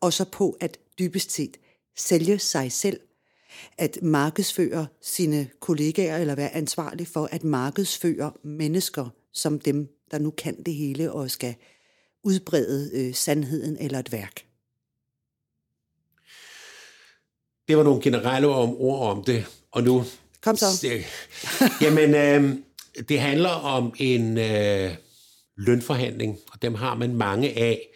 og 0.00 0.12
så 0.12 0.24
på 0.24 0.56
at 0.60 0.78
dybest 1.00 1.32
set 1.32 1.56
sælge 1.96 2.38
sig 2.38 2.72
selv. 2.72 3.00
At 3.78 3.98
markedsføre 4.02 4.86
sine 5.02 5.48
kollegaer, 5.60 6.18
eller 6.18 6.34
være 6.34 6.54
ansvarlig 6.54 7.06
for 7.06 7.28
at 7.32 7.44
markedsføre 7.44 8.32
mennesker 8.44 9.08
som 9.32 9.58
dem, 9.58 9.88
der 10.10 10.18
nu 10.18 10.30
kan 10.30 10.62
det 10.62 10.74
hele 10.74 11.12
og 11.12 11.30
skal 11.30 11.54
udbrede 12.24 12.90
øh, 12.94 13.14
sandheden 13.14 13.76
eller 13.80 13.98
et 13.98 14.12
værk. 14.12 14.44
Det 17.68 17.76
var 17.76 17.82
nogle 17.82 18.02
generelle 18.02 18.48
om, 18.48 18.76
ord 18.76 19.16
om 19.16 19.24
det, 19.24 19.46
og 19.70 19.82
nu... 19.82 20.04
Kom 20.40 20.56
så. 20.56 20.66
Det, 20.82 21.04
jamen, 21.82 22.14
øh, 22.14 22.56
det 23.08 23.20
handler 23.20 23.50
om 23.50 23.94
en 23.98 24.38
øh, 24.38 24.94
lønforhandling, 25.56 26.38
og 26.52 26.62
dem 26.62 26.74
har 26.74 26.94
man 26.94 27.14
mange 27.14 27.58
af 27.58 27.88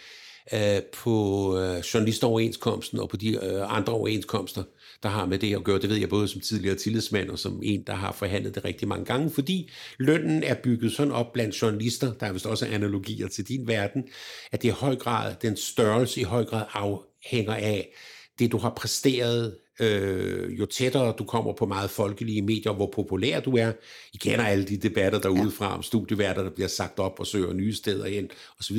øh, 0.53 0.83
på 0.93 1.59
øh, 1.59 1.79
journalistoverenskomsten 1.79 2.99
og 2.99 3.09
på 3.09 3.17
de 3.17 3.29
øh, 3.29 3.77
andre 3.77 3.93
overenskomster, 3.93 4.63
der 5.03 5.09
har 5.09 5.27
med 5.27 5.39
det 5.39 5.57
at 5.57 5.65
gøre. 5.65 5.81
Det 5.81 5.91
ved 5.91 5.97
jeg 5.97 6.09
både 6.09 6.29
som 6.29 6.41
tidligere 6.41 6.77
tillidsmand 6.77 7.31
og 7.31 7.39
som 7.39 7.61
en, 7.65 7.83
der 7.87 7.95
har 7.95 8.13
forhandlet 8.13 8.55
det 8.55 8.65
rigtig 8.65 8.89
mange 8.89 9.05
gange, 9.05 9.31
fordi 9.31 9.71
lønnen 9.99 10.43
er 10.43 10.55
bygget 10.55 10.93
sådan 10.93 11.13
op 11.13 11.33
blandt 11.33 11.63
journalister, 11.63 12.13
der 12.13 12.27
er 12.27 12.33
vist 12.33 12.47
også 12.47 12.67
analogier 12.67 13.29
til 13.29 13.49
din 13.49 13.67
verden, 13.67 14.05
at 14.53 14.63
det 14.63 14.69
i 14.69 14.71
høj 14.71 14.97
grad, 14.97 15.35
den 15.43 15.57
størrelse 15.57 16.21
i 16.21 16.25
høj 16.25 16.45
grad 16.45 16.65
afhænger 16.73 17.55
af 17.55 17.95
det, 18.39 18.53
du 18.53 18.59
har 18.59 18.71
præsteret 18.71 19.57
øh, 19.81 20.59
jo 20.59 20.67
tættere 20.67 21.15
du 21.19 21.25
kommer 21.25 21.53
på 21.53 21.67
meget 21.67 21.91
folkelige 21.91 22.43
medier, 22.43 22.73
hvor 22.73 22.91
populær 22.95 23.41
du 23.41 23.57
er. 23.57 23.73
I 24.15 24.17
kender 24.17 24.45
alle 24.45 24.65
de 24.65 24.77
debatter 24.77 25.21
derude 25.21 25.51
fra 25.51 25.75
om 25.75 25.83
studieværter, 25.83 26.43
der 26.43 26.51
bliver 26.51 26.69
sagt 26.69 26.99
op 26.99 27.21
og 27.21 27.27
søger 27.27 27.53
nye 27.53 27.75
steder 27.75 28.07
ind 28.07 28.29
osv. 28.61 28.79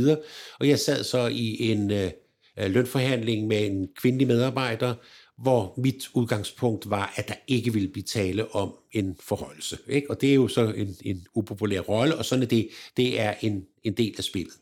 Og 0.60 0.68
jeg 0.68 0.80
sad 0.80 1.04
så 1.04 1.28
i 1.28 1.72
en 1.72 1.92
øh, 1.92 2.12
lønforhandling 2.58 3.48
med 3.48 3.66
en 3.66 3.88
kvindelig 4.02 4.28
medarbejder, 4.28 4.96
hvor 5.38 5.74
mit 5.78 6.10
udgangspunkt 6.14 6.90
var, 6.90 7.14
at 7.16 7.28
der 7.28 7.36
ikke 7.48 7.74
ville 7.74 7.90
blive 7.90 8.04
tale 8.04 8.56
om 8.56 8.74
en 8.92 9.18
forholdelse. 9.20 9.78
Ikke? 9.88 10.10
Og 10.10 10.22
det 10.22 10.30
er 10.30 10.36
jo 10.36 10.48
så 10.48 10.72
en, 10.72 10.96
en 11.02 11.28
upopulær 11.36 11.80
rolle, 11.80 12.16
og 12.16 12.26
sådan 12.26 12.44
er 12.44 12.48
det, 12.48 12.70
det 12.98 13.20
er 13.20 13.34
en, 13.42 13.66
en 13.84 13.94
del 13.94 14.16
af 14.18 14.24
spillet. 14.24 14.54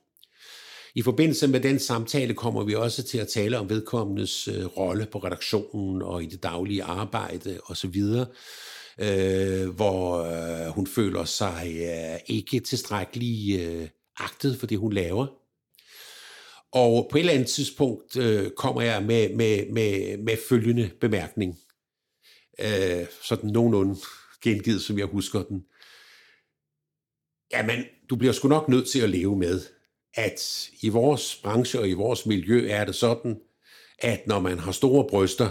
I 0.96 1.02
forbindelse 1.02 1.48
med 1.48 1.60
den 1.60 1.80
samtale 1.80 2.34
kommer 2.34 2.64
vi 2.64 2.76
også 2.76 3.04
til 3.04 3.18
at 3.18 3.28
tale 3.28 3.58
om 3.60 3.70
vedkommendes 3.70 4.48
øh, 4.48 4.66
rolle 4.66 5.06
på 5.06 5.18
redaktionen 5.18 6.02
og 6.02 6.24
i 6.24 6.26
det 6.26 6.44
daglige 6.44 6.84
arbejde 6.84 7.60
osv., 7.66 8.04
øh, 9.00 9.70
hvor 9.70 10.18
øh, 10.18 10.68
hun 10.68 10.88
føler 10.88 11.26
sig 11.26 11.76
øh, 11.76 12.20
ikke 12.28 12.60
tilstrækkeligt 12.60 13.62
øh, 13.62 13.90
agtet 14.18 14.58
for 14.60 14.68
det, 14.68 14.78
hun 14.78 14.94
laver. 14.94 15.28
Og 16.72 17.08
på 17.12 17.18
et 17.18 17.20
eller 17.20 17.34
andet 17.34 17.48
tidspunkt 17.48 18.18
øh, 18.18 18.52
kommer 18.58 18.82
jeg 18.82 19.04
med, 19.04 19.36
med, 19.36 19.72
med, 19.72 20.18
med 20.18 20.38
følgende 20.50 20.92
bemærkning. 21.02 21.60
Øh, 22.60 23.06
sådan 23.22 23.50
nogenlunde 23.50 23.96
gengivet, 24.44 24.82
som 24.82 25.00
jeg 25.00 25.06
husker 25.06 25.44
den. 25.44 25.66
Jamen, 27.52 27.86
du 28.10 28.16
bliver 28.16 28.34
sgu 28.34 28.48
nok 28.48 28.70
nødt 28.70 28.88
til 28.88 29.00
at 29.00 29.10
leve 29.10 29.38
med, 29.38 29.62
at 30.14 30.70
i 30.82 30.90
vores 30.90 31.36
branche 31.44 31.80
og 31.80 31.90
i 31.90 31.94
vores 31.94 32.26
miljø 32.26 32.70
er 32.70 32.86
det 32.86 32.96
sådan, 32.96 33.40
at 34.00 34.28
når 34.28 34.40
man 34.40 34.60
har 34.60 34.72
store 34.72 35.08
bryster, 35.10 35.50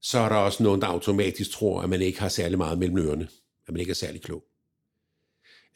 så 0.00 0.18
er 0.18 0.28
der 0.28 0.36
også 0.36 0.62
nogen, 0.62 0.80
der 0.80 0.86
automatisk 0.86 1.50
tror, 1.50 1.82
at 1.82 1.88
man 1.88 2.02
ikke 2.02 2.20
har 2.20 2.28
særlig 2.28 2.58
meget 2.58 2.78
mellem 2.78 2.98
ørerne, 2.98 3.28
at 3.66 3.72
man 3.72 3.80
ikke 3.80 3.90
er 3.90 3.94
særlig 3.94 4.22
klog. 4.22 4.44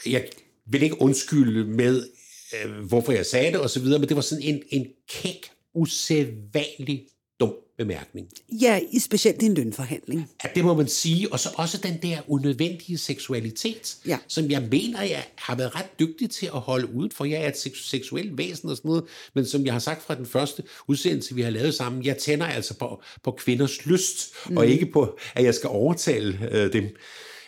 Jeg 0.07 0.29
vil 0.67 0.83
ikke 0.83 1.01
undskylde 1.01 1.65
med, 1.65 2.09
øh, 2.55 2.79
hvorfor 2.79 3.13
jeg 3.13 3.27
sagde 3.27 3.53
det 3.53 3.61
osv., 3.61 3.85
men 3.85 4.03
det 4.03 4.17
var 4.17 4.23
sådan 4.23 4.45
en, 4.45 4.63
en 4.69 4.87
kæk, 5.09 5.51
usædvanlig 5.75 7.07
dum 7.43 7.55
bemærkning. 7.79 8.29
Ja, 8.49 8.81
i 8.93 8.99
specielt 8.99 9.43
i 9.43 9.47
en 9.47 9.55
lønforhandling. 9.55 10.31
Ja, 10.45 10.49
det 10.55 10.65
må 10.65 10.75
man 10.75 10.89
sige. 10.89 11.33
Og 11.33 11.41
så 11.41 11.49
også 11.57 11.79
den 11.79 11.99
der 12.03 12.19
unødvendige 12.29 12.99
seksualitet, 12.99 13.97
ja. 14.07 14.19
som 14.29 14.51
jeg 14.51 14.63
mener, 14.71 15.03
jeg 15.03 15.25
har 15.37 15.55
været 15.57 15.75
ret 15.77 15.99
dygtig 16.01 16.31
til 16.31 16.47
at 16.47 16.61
holde 16.61 16.95
ud, 16.95 17.09
for 17.15 17.25
jeg 17.25 17.43
er 17.43 17.49
et 17.49 17.77
seksuelt 17.77 18.39
væsen 18.39 18.69
og 18.69 18.77
sådan 18.77 18.89
noget, 18.89 19.05
men 19.35 19.47
som 19.47 19.65
jeg 19.65 19.73
har 19.75 19.79
sagt 19.79 20.03
fra 20.03 20.15
den 20.15 20.27
første 20.27 20.63
udsendelse, 20.89 21.35
vi 21.35 21.43
har 21.43 21.51
lavet 21.51 21.75
sammen, 21.75 22.05
jeg 22.05 22.19
tænder 22.19 22.47
altså 22.47 22.75
på, 22.75 23.03
på 23.25 23.31
kvinders 23.31 23.87
lyst, 23.87 24.33
mm. 24.49 24.57
og 24.57 24.67
ikke 24.67 24.87
på, 24.87 25.19
at 25.35 25.45
jeg 25.45 25.55
skal 25.55 25.69
overtale 25.69 26.49
øh, 26.53 26.73
dem, 26.73 26.97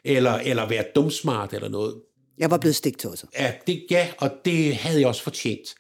eller, 0.05 0.33
eller 0.33 0.69
være 0.69 0.85
dumsmart 0.95 1.53
eller 1.53 1.69
noget. 1.69 1.95
Jeg 2.39 2.51
var 2.51 2.59
blevet 2.59 2.77
stigt 2.77 3.05
også. 3.05 3.27
Ja, 3.39 3.53
det, 3.67 3.85
ja, 3.91 4.09
og 4.19 4.31
det 4.45 4.77
havde 4.77 5.01
jeg 5.01 5.09
også 5.09 5.23
fortjent. 5.23 5.75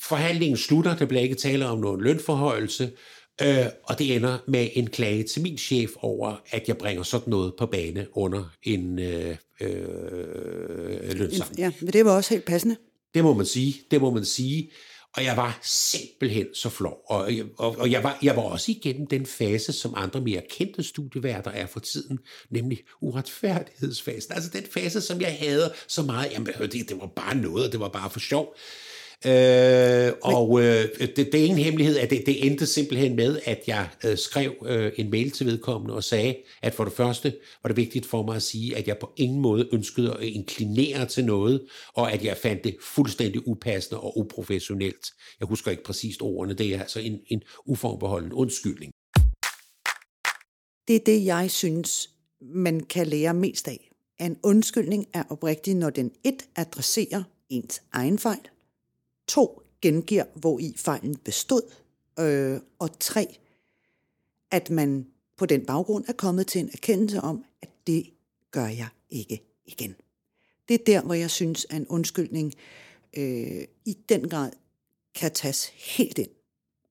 Forhandlingen 0.00 0.56
slutter, 0.56 0.96
der 0.96 1.06
bliver 1.06 1.22
ikke 1.22 1.34
tale 1.34 1.66
om 1.66 1.78
nogen 1.78 2.00
lønforhøjelse, 2.00 2.90
øh, 3.42 3.66
og 3.82 3.98
det 3.98 4.16
ender 4.16 4.38
med 4.48 4.68
en 4.72 4.86
klage 4.90 5.22
til 5.22 5.42
min 5.42 5.58
chef 5.58 5.90
over, 5.96 6.36
at 6.50 6.68
jeg 6.68 6.78
bringer 6.78 7.02
sådan 7.02 7.30
noget 7.30 7.52
på 7.58 7.66
bane 7.66 8.06
under 8.12 8.44
en 8.62 8.98
øh, 8.98 9.36
øh, 9.60 11.18
lønsamling. 11.18 11.58
Ja, 11.58 11.72
men 11.80 11.92
det 11.92 12.04
var 12.04 12.16
også 12.16 12.30
helt 12.30 12.44
passende. 12.44 12.76
Det 13.14 13.24
må 13.24 13.34
man 13.34 13.46
sige, 13.46 13.80
det 13.90 14.00
må 14.00 14.10
man 14.10 14.24
sige. 14.24 14.70
Og 15.16 15.24
jeg 15.24 15.36
var 15.36 15.58
simpelthen 15.62 16.46
så 16.54 16.68
flov. 16.68 16.98
Og, 17.06 17.30
og, 17.58 17.78
og 17.78 17.90
jeg, 17.90 18.02
var, 18.04 18.18
jeg 18.22 18.36
var 18.36 18.42
også 18.42 18.70
igennem 18.70 19.06
den 19.06 19.26
fase, 19.26 19.72
som 19.72 19.94
andre 19.96 20.20
mere 20.20 20.42
kendte 20.50 20.82
studieværter 20.82 21.50
er 21.50 21.66
for 21.66 21.80
tiden, 21.80 22.18
nemlig 22.50 22.78
uretfærdighedsfasen. 23.00 24.32
Altså 24.32 24.50
den 24.50 24.64
fase, 24.70 25.00
som 25.00 25.20
jeg 25.20 25.36
havde 25.40 25.72
så 25.86 26.02
meget. 26.02 26.32
Jamen, 26.32 26.46
det, 26.46 26.72
det 26.72 27.00
var 27.00 27.06
bare 27.06 27.34
noget, 27.34 27.66
og 27.66 27.72
det 27.72 27.80
var 27.80 27.88
bare 27.88 28.10
for 28.10 28.20
sjov. 28.20 28.56
Øh, 29.26 30.12
og 30.22 30.60
øh, 30.62 30.88
det, 30.98 31.16
det 31.16 31.34
er 31.34 31.44
ingen 31.44 31.58
hemmelighed, 31.58 31.96
at 31.96 32.10
det, 32.10 32.22
det 32.26 32.46
endte 32.46 32.66
simpelthen 32.66 33.16
med, 33.16 33.40
at 33.44 33.62
jeg 33.66 33.88
øh, 34.04 34.18
skrev 34.18 34.54
øh, 34.66 34.92
en 34.96 35.10
mail 35.10 35.30
til 35.30 35.46
vedkommende 35.46 35.94
og 35.94 36.04
sagde, 36.04 36.36
at 36.62 36.74
for 36.74 36.84
det 36.84 36.92
første 36.92 37.36
var 37.62 37.68
det 37.68 37.76
vigtigt 37.76 38.06
for 38.06 38.22
mig 38.22 38.36
at 38.36 38.42
sige, 38.42 38.76
at 38.76 38.88
jeg 38.88 38.98
på 38.98 39.12
ingen 39.16 39.40
måde 39.40 39.68
ønskede 39.72 40.14
at 40.14 40.22
inklinere 40.22 41.06
til 41.06 41.24
noget, 41.24 41.66
og 41.94 42.12
at 42.12 42.24
jeg 42.24 42.36
fandt 42.36 42.64
det 42.64 42.76
fuldstændig 42.82 43.48
upassende 43.48 44.00
og 44.00 44.18
uprofessionelt. 44.18 45.06
Jeg 45.40 45.48
husker 45.48 45.70
ikke 45.70 45.84
præcist 45.84 46.22
ordene, 46.22 46.54
det 46.54 46.74
er 46.74 46.80
altså 46.80 47.00
en, 47.00 47.20
en 47.26 47.42
uforbeholden 47.66 48.32
undskyldning. 48.32 48.92
Det 50.88 50.96
er 50.96 51.04
det, 51.06 51.24
jeg 51.24 51.50
synes, 51.50 52.10
man 52.40 52.80
kan 52.80 53.06
lære 53.06 53.34
mest 53.34 53.68
af. 53.68 53.90
En 54.20 54.36
undskyldning 54.42 55.06
er 55.14 55.22
oprigtig, 55.30 55.74
når 55.74 55.90
den 55.90 56.10
et 56.24 56.42
adresserer 56.56 57.22
ens 57.50 57.82
egen 57.92 58.18
fejl, 58.18 58.48
To, 59.28 59.62
gengiver, 59.80 60.24
hvor 60.34 60.58
i 60.58 60.74
fejlen 60.76 61.16
bestod. 61.16 61.62
Øh, 62.18 62.60
og 62.78 62.98
tre, 62.98 63.38
at 64.50 64.70
man 64.70 65.06
på 65.36 65.46
den 65.46 65.66
baggrund 65.66 66.04
er 66.08 66.12
kommet 66.12 66.46
til 66.46 66.60
en 66.60 66.70
erkendelse 66.72 67.20
om, 67.20 67.44
at 67.62 67.68
det 67.86 68.10
gør 68.50 68.66
jeg 68.66 68.88
ikke 69.10 69.42
igen. 69.64 69.94
Det 70.68 70.74
er 70.74 70.84
der, 70.86 71.02
hvor 71.02 71.14
jeg 71.14 71.30
synes, 71.30 71.66
at 71.70 71.76
en 71.76 71.86
undskyldning 71.86 72.54
øh, 73.16 73.64
i 73.84 73.96
den 74.08 74.28
grad 74.28 74.52
kan 75.14 75.32
tages 75.32 75.66
helt 75.66 76.18
ind 76.18 76.30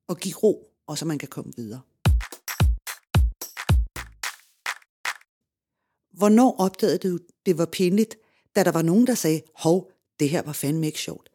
og 0.08 0.18
give 0.18 0.36
ro, 0.36 0.72
og 0.88 0.98
så 0.98 1.06
man 1.06 1.18
kan 1.18 1.30
komme 1.30 1.54
videre. 1.56 1.82
Hvornår 6.12 6.56
opdagede 6.60 6.98
du, 6.98 7.20
det 7.46 7.58
var 7.58 7.66
pinligt, 7.66 8.18
da 8.56 8.64
der 8.64 8.72
var 8.72 8.82
nogen, 8.82 9.08
der 9.08 9.16
sagde, 9.16 9.42
hov, 9.56 9.92
det 10.20 10.30
her 10.30 10.42
var 10.42 10.54
fandme 10.54 10.86
ikke 10.86 11.00
sjovt? 11.00 11.30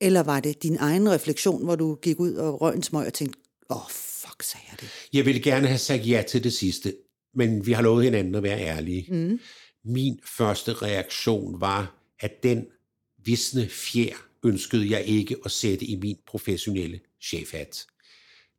Eller 0.00 0.22
var 0.22 0.40
det 0.40 0.62
din 0.62 0.76
egen 0.76 1.10
refleksion, 1.10 1.64
hvor 1.64 1.76
du 1.76 1.94
gik 1.94 2.20
ud 2.20 2.34
og 2.34 2.60
røg 2.60 2.74
en 2.74 2.82
smøg 2.82 3.06
og 3.06 3.14
tænkte, 3.14 3.38
åh, 3.70 3.76
oh, 3.76 3.90
fuck, 3.90 4.42
sagde 4.42 4.66
jeg 4.70 4.80
det? 4.80 4.88
Jeg 5.12 5.26
ville 5.26 5.42
gerne 5.42 5.66
have 5.66 5.78
sagt 5.78 6.08
ja 6.08 6.24
til 6.28 6.44
det 6.44 6.52
sidste, 6.52 6.94
men 7.34 7.66
vi 7.66 7.72
har 7.72 7.82
lovet 7.82 8.04
hinanden 8.04 8.34
at 8.34 8.42
være 8.42 8.60
ærlige. 8.60 9.06
Mm. 9.08 9.40
Min 9.84 10.20
første 10.24 10.72
reaktion 10.72 11.60
var, 11.60 11.94
at 12.20 12.42
den 12.42 12.66
visne 13.24 13.68
fjer 13.68 14.14
ønskede 14.44 14.90
jeg 14.90 15.04
ikke 15.04 15.36
at 15.44 15.50
sætte 15.50 15.84
i 15.84 15.96
min 15.96 16.16
professionelle 16.26 17.00
chefhat. 17.22 17.86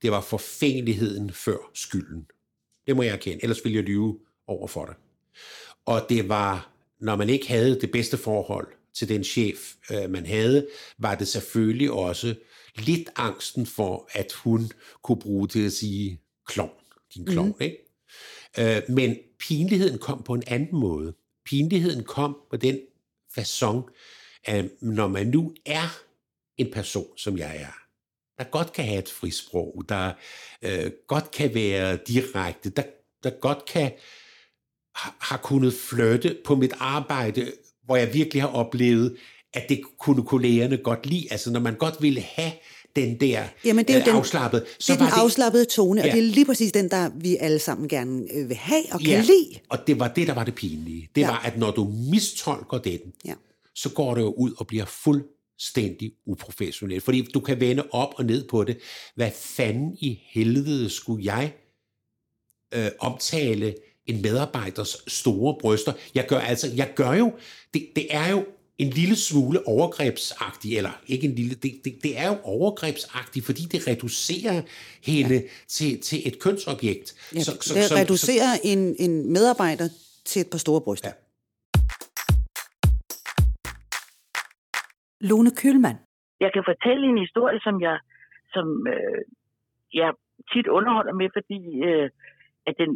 Det 0.02 0.12
var 0.12 0.22
forfængeligheden 0.22 1.34
før 1.34 1.58
skylden. 1.74 2.26
Det 2.88 2.96
må 2.96 3.04
jeg 3.04 3.14
erkende, 3.14 3.44
ellers 3.44 3.64
ville 3.64 3.76
jeg 3.76 3.84
lyve 3.84 4.20
over 4.48 4.68
for 4.68 4.86
dig. 4.86 4.96
Og 5.86 6.06
det 6.10 6.30
var, 6.30 6.74
når 7.02 7.16
man 7.16 7.30
ikke 7.30 7.48
havde 7.48 7.82
det 7.82 7.92
bedste 7.92 8.18
forhold 8.18 8.68
til 8.98 9.10
den 9.10 9.24
chef, 9.24 9.74
øh, 9.92 10.10
man 10.10 10.26
havde, 10.26 10.68
var 10.98 11.16
det 11.16 11.28
selvfølgelig 11.28 11.92
også 11.92 12.36
lidt 12.76 13.10
angsten 13.16 13.66
for, 13.66 14.10
at 14.12 14.34
hun 14.34 14.72
kunne 15.04 15.20
bruge 15.20 15.48
det 15.48 15.66
at 15.66 15.74
sige, 15.74 16.22
klovn, 16.48 16.74
din 17.16 17.26
klovn, 17.26 17.48
mm. 17.48 17.62
ikke? 17.62 17.78
Øh, 18.60 18.82
men 18.90 19.18
pinligheden 19.40 20.00
kom 20.00 20.24
på 20.24 20.34
en 20.34 20.44
anden 20.48 20.80
måde. 20.80 21.14
Pinligheden 21.46 22.04
kom 22.04 22.38
på 22.50 22.58
den 22.58 22.80
façon, 23.40 23.92
at 24.44 24.66
når 24.82 25.08
man 25.08 25.28
nu 25.28 25.56
er 25.66 26.00
en 26.58 26.72
person, 26.72 27.18
som 27.18 27.38
jeg 27.38 27.58
er, 27.58 27.78
der 28.38 28.44
godt 28.44 28.74
kan 28.74 28.86
have 28.86 29.00
et 29.00 29.10
frisprog, 29.10 29.84
der 29.90 30.14
øh, 30.62 30.92
godt 31.08 31.32
kan 31.32 31.54
være 31.54 31.98
direkte, 32.08 32.70
der, 32.70 32.84
der 33.24 33.30
godt 33.30 33.66
kan 33.66 33.92
har 34.98 35.38
kunnet 35.38 35.74
flytte 35.74 36.38
på 36.46 36.56
mit 36.56 36.74
arbejde, 36.80 37.52
hvor 37.88 37.96
jeg 37.96 38.14
virkelig 38.14 38.42
har 38.42 38.50
oplevet, 38.50 39.16
at 39.54 39.70
det 39.70 39.82
kunne 40.00 40.24
kollegerne 40.24 40.78
godt 40.78 41.06
lide. 41.06 41.28
Altså 41.32 41.52
når 41.52 41.60
man 41.60 41.76
godt 41.76 41.96
ville 42.02 42.22
have 42.22 42.52
den 42.96 43.20
der 43.20 43.44
Jamen, 43.66 43.86
det 43.86 43.94
er 43.94 43.98
jo 43.98 44.02
øh, 44.02 44.06
den, 44.06 44.16
afslappet. 44.16 44.66
Så 44.80 44.94
det 44.94 45.00
er 45.00 45.06
den 45.06 45.14
det, 45.14 45.22
afslappede 45.22 45.66
tone, 45.66 46.02
ja. 46.02 46.08
og 46.08 46.16
det 46.16 46.20
er 46.20 46.32
lige 46.32 46.46
præcis 46.46 46.72
den, 46.72 46.90
der 46.90 47.10
vi 47.16 47.38
alle 47.40 47.60
sammen 47.60 47.88
gerne 47.88 48.28
øh, 48.34 48.50
vil 48.50 48.58
have 48.58 48.84
og 48.92 49.00
kan 49.00 49.10
ja. 49.10 49.22
lide. 49.22 49.60
Og 49.70 49.78
det 49.88 50.00
var 50.00 50.08
det, 50.08 50.28
der 50.28 50.34
var 50.34 50.44
det 50.44 50.56
pinlige. 50.56 51.10
Det 51.16 51.22
ja. 51.22 51.28
var, 51.28 51.40
at 51.40 51.58
når 51.58 51.72
du 51.72 51.94
mistolker 52.12 52.78
den, 52.78 53.00
ja. 53.26 53.34
så 53.76 53.90
går 53.90 54.16
det 54.16 54.22
jo 54.22 54.34
ud 54.38 54.52
og 54.58 54.68
bliver 54.68 54.86
fuldstændig 54.86 56.12
uprofessionelt. 56.26 57.04
Fordi 57.04 57.22
du 57.22 57.40
kan 57.40 57.60
vende 57.60 57.84
op 57.92 58.14
og 58.18 58.26
ned 58.26 58.48
på 58.48 58.64
det. 58.64 58.78
Hvad 59.16 59.32
fanden 59.36 59.98
i 60.00 60.22
helvede 60.30 60.90
skulle 60.90 61.26
jeg 61.26 61.54
øh, 62.74 62.90
omtale 63.00 63.76
en 64.08 64.22
medarbejders 64.22 65.04
store 65.08 65.56
bryster. 65.62 65.94
Jeg 66.16 66.26
gør 66.30 66.40
altså, 66.40 66.68
jeg 66.76 66.94
gør 66.96 67.14
jo, 67.14 67.34
det, 67.74 67.82
det 67.96 68.08
er 68.10 68.32
jo 68.32 68.46
en 68.78 68.90
lille 68.90 69.16
smule 69.16 69.60
overgrebsagtig, 69.68 70.78
eller 70.78 70.94
ikke 71.08 71.28
en 71.28 71.36
lille, 71.36 71.56
det, 71.56 71.72
det, 71.86 71.94
det 72.04 72.20
er 72.20 72.28
jo 72.28 72.38
overgrebsagtigt, 72.44 73.46
fordi 73.46 73.64
det 73.74 73.88
reducerer 73.88 74.62
hende 75.10 75.36
ja. 75.36 75.50
til, 75.68 76.02
til 76.02 76.20
et 76.28 76.40
kønsobjekt. 76.44 77.08
Ja, 77.36 77.40
så, 77.40 77.52
så, 77.62 77.74
det 77.74 77.84
så, 77.84 77.96
reducerer 77.96 78.52
så, 78.56 78.62
en, 78.72 78.96
en 79.00 79.34
medarbejder 79.34 79.88
til 80.26 80.40
et 80.42 80.50
par 80.52 80.58
store 80.58 80.82
bryster. 80.82 81.10
Ja. 81.10 81.16
Lone 85.22 85.52
Kølmann. 85.60 85.98
Jeg 86.40 86.52
kan 86.54 86.64
fortælle 86.72 87.04
en 87.12 87.20
historie, 87.26 87.60
som 87.60 87.82
jeg, 87.82 87.98
som, 88.54 88.88
øh, 88.94 89.22
jeg 89.94 90.10
tit 90.52 90.68
underholder 90.68 91.14
med, 91.14 91.30
fordi 91.38 91.60
øh, 91.90 92.10
at 92.68 92.76
den 92.82 92.92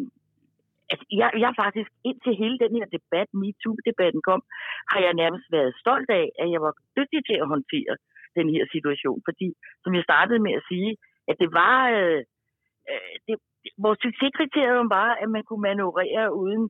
altså, 0.92 1.06
jeg, 1.22 1.30
jeg 1.44 1.52
faktisk 1.64 1.90
indtil 2.10 2.34
hele 2.44 2.58
den 2.64 2.74
her 2.78 2.88
debat, 2.98 3.30
MeToo-debatten 3.42 4.22
kom, 4.30 4.42
har 4.92 5.00
jeg 5.06 5.14
nærmest 5.22 5.48
været 5.58 5.78
stolt 5.84 6.10
af, 6.20 6.26
at 6.42 6.48
jeg 6.54 6.62
var 6.66 6.74
dygtig 6.98 7.22
til 7.30 7.38
at 7.44 7.52
håndtere 7.54 7.94
den 8.38 8.48
her 8.56 8.64
situation. 8.76 9.20
Fordi, 9.28 9.48
som 9.84 9.92
jeg 9.98 10.04
startede 10.10 10.40
med 10.46 10.54
at 10.60 10.68
sige, 10.72 10.92
at 11.30 11.36
det 11.42 11.50
var... 11.62 11.78
Øh, 12.00 12.22
øh, 12.92 13.14
det, 13.28 13.36
vores 13.86 14.00
succeskriterium 14.06 14.90
var, 15.00 15.10
at 15.22 15.30
man 15.36 15.44
kunne 15.48 15.66
manøvrere 15.70 16.26
uden, 16.42 16.64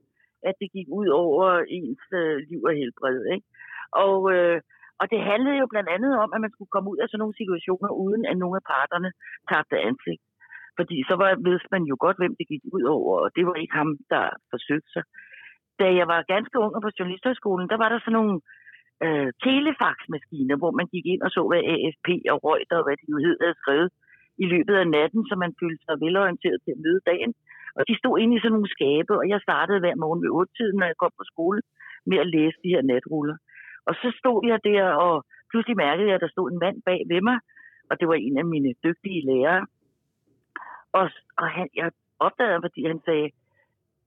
at 0.49 0.55
det 0.61 0.69
gik 0.75 0.87
ud 0.99 1.07
over 1.23 1.47
ens 1.79 2.03
øh, 2.21 2.37
liv 2.49 2.61
og 2.69 2.73
helbred. 2.79 3.17
Ikke? 3.35 3.47
Og, 4.05 4.17
øh, 4.35 4.57
og 4.99 5.05
det 5.11 5.21
handlede 5.31 5.57
jo 5.61 5.67
blandt 5.73 5.89
andet 5.95 6.13
om, 6.23 6.29
at 6.35 6.41
man 6.41 6.51
skulle 6.51 6.73
komme 6.73 6.89
ud 6.93 6.99
af 7.03 7.07
sådan 7.07 7.21
nogle 7.23 7.39
situationer, 7.41 7.89
uden 8.03 8.23
at 8.25 8.37
nogle 8.37 8.57
af 8.61 8.65
parterne 8.75 9.09
tabte 9.49 9.77
ansigt. 9.89 10.23
Fordi 10.77 10.97
så 11.09 11.15
var, 11.21 11.29
vidste 11.49 11.69
man 11.75 11.83
jo 11.91 11.95
godt, 12.05 12.17
hvem 12.21 12.33
det 12.39 12.47
gik 12.51 12.63
ud 12.75 12.83
over, 12.97 13.13
og 13.23 13.29
det 13.35 13.43
var 13.47 13.55
ikke 13.55 13.79
ham, 13.81 13.89
der 14.13 14.25
forsøgte 14.51 14.89
sig. 14.95 15.03
Da 15.79 15.87
jeg 15.99 16.07
var 16.13 16.29
ganske 16.33 16.55
ung 16.63 16.73
på 16.83 16.89
journalisterskolen, 16.99 17.69
der 17.71 17.77
var 17.81 17.89
der 17.89 17.99
sådan 17.99 18.17
nogle 18.19 18.35
øh, 19.05 19.29
telefaxmaskiner, 19.45 20.57
hvor 20.61 20.71
man 20.79 20.87
gik 20.93 21.05
ind 21.13 21.21
og 21.25 21.31
så, 21.35 21.41
hvad 21.49 21.61
AFP 21.73 22.07
og 22.33 22.37
Reuters 22.47 22.79
og 22.79 22.85
hvad 22.85 22.97
de 22.99 23.11
nu 23.11 23.17
hed, 23.25 23.37
havde 23.43 23.59
skrevet 23.61 23.89
i 24.43 24.45
løbet 24.53 24.75
af 24.81 24.87
natten, 24.97 25.21
så 25.29 25.35
man 25.43 25.51
følte 25.61 25.83
sig 25.87 25.95
velorienteret 26.05 26.59
til 26.61 26.71
at 26.75 26.83
møde 26.85 27.01
dagen. 27.11 27.31
Og 27.77 27.83
de 27.87 27.93
stod 28.01 28.15
inde 28.19 28.35
i 28.35 28.41
sådan 28.41 28.55
nogle 28.57 28.75
skabe, 28.77 29.13
og 29.19 29.25
jeg 29.33 29.39
startede 29.47 29.79
hver 29.83 29.95
morgen 30.03 30.21
ved 30.23 30.31
8-tiden, 30.41 30.77
når 30.79 30.87
jeg 30.91 31.01
kom 31.01 31.13
på 31.17 31.25
skole, 31.31 31.61
med 32.09 32.17
at 32.23 32.31
læse 32.35 32.57
de 32.63 32.73
her 32.75 32.83
natruller. 32.91 33.37
Og 33.87 33.93
så 34.01 34.07
stod 34.19 34.39
jeg 34.51 34.59
der, 34.69 34.83
og 35.05 35.15
pludselig 35.49 35.77
mærkede 35.85 36.07
jeg, 36.07 36.17
at 36.17 36.25
der 36.25 36.35
stod 36.35 36.47
en 36.51 36.61
mand 36.65 36.77
bag 36.89 36.99
ved 37.11 37.21
mig, 37.29 37.37
og 37.89 37.93
det 37.99 38.07
var 38.07 38.17
en 38.27 38.37
af 38.37 38.45
mine 38.53 38.71
dygtige 38.85 39.25
lærere, 39.29 39.65
og, 40.99 41.05
og 41.41 41.47
han, 41.55 41.67
jeg 41.75 41.91
opdagede 42.19 42.53
ham, 42.53 42.63
fordi 42.67 42.81
han 42.91 43.01
sagde, 43.07 43.27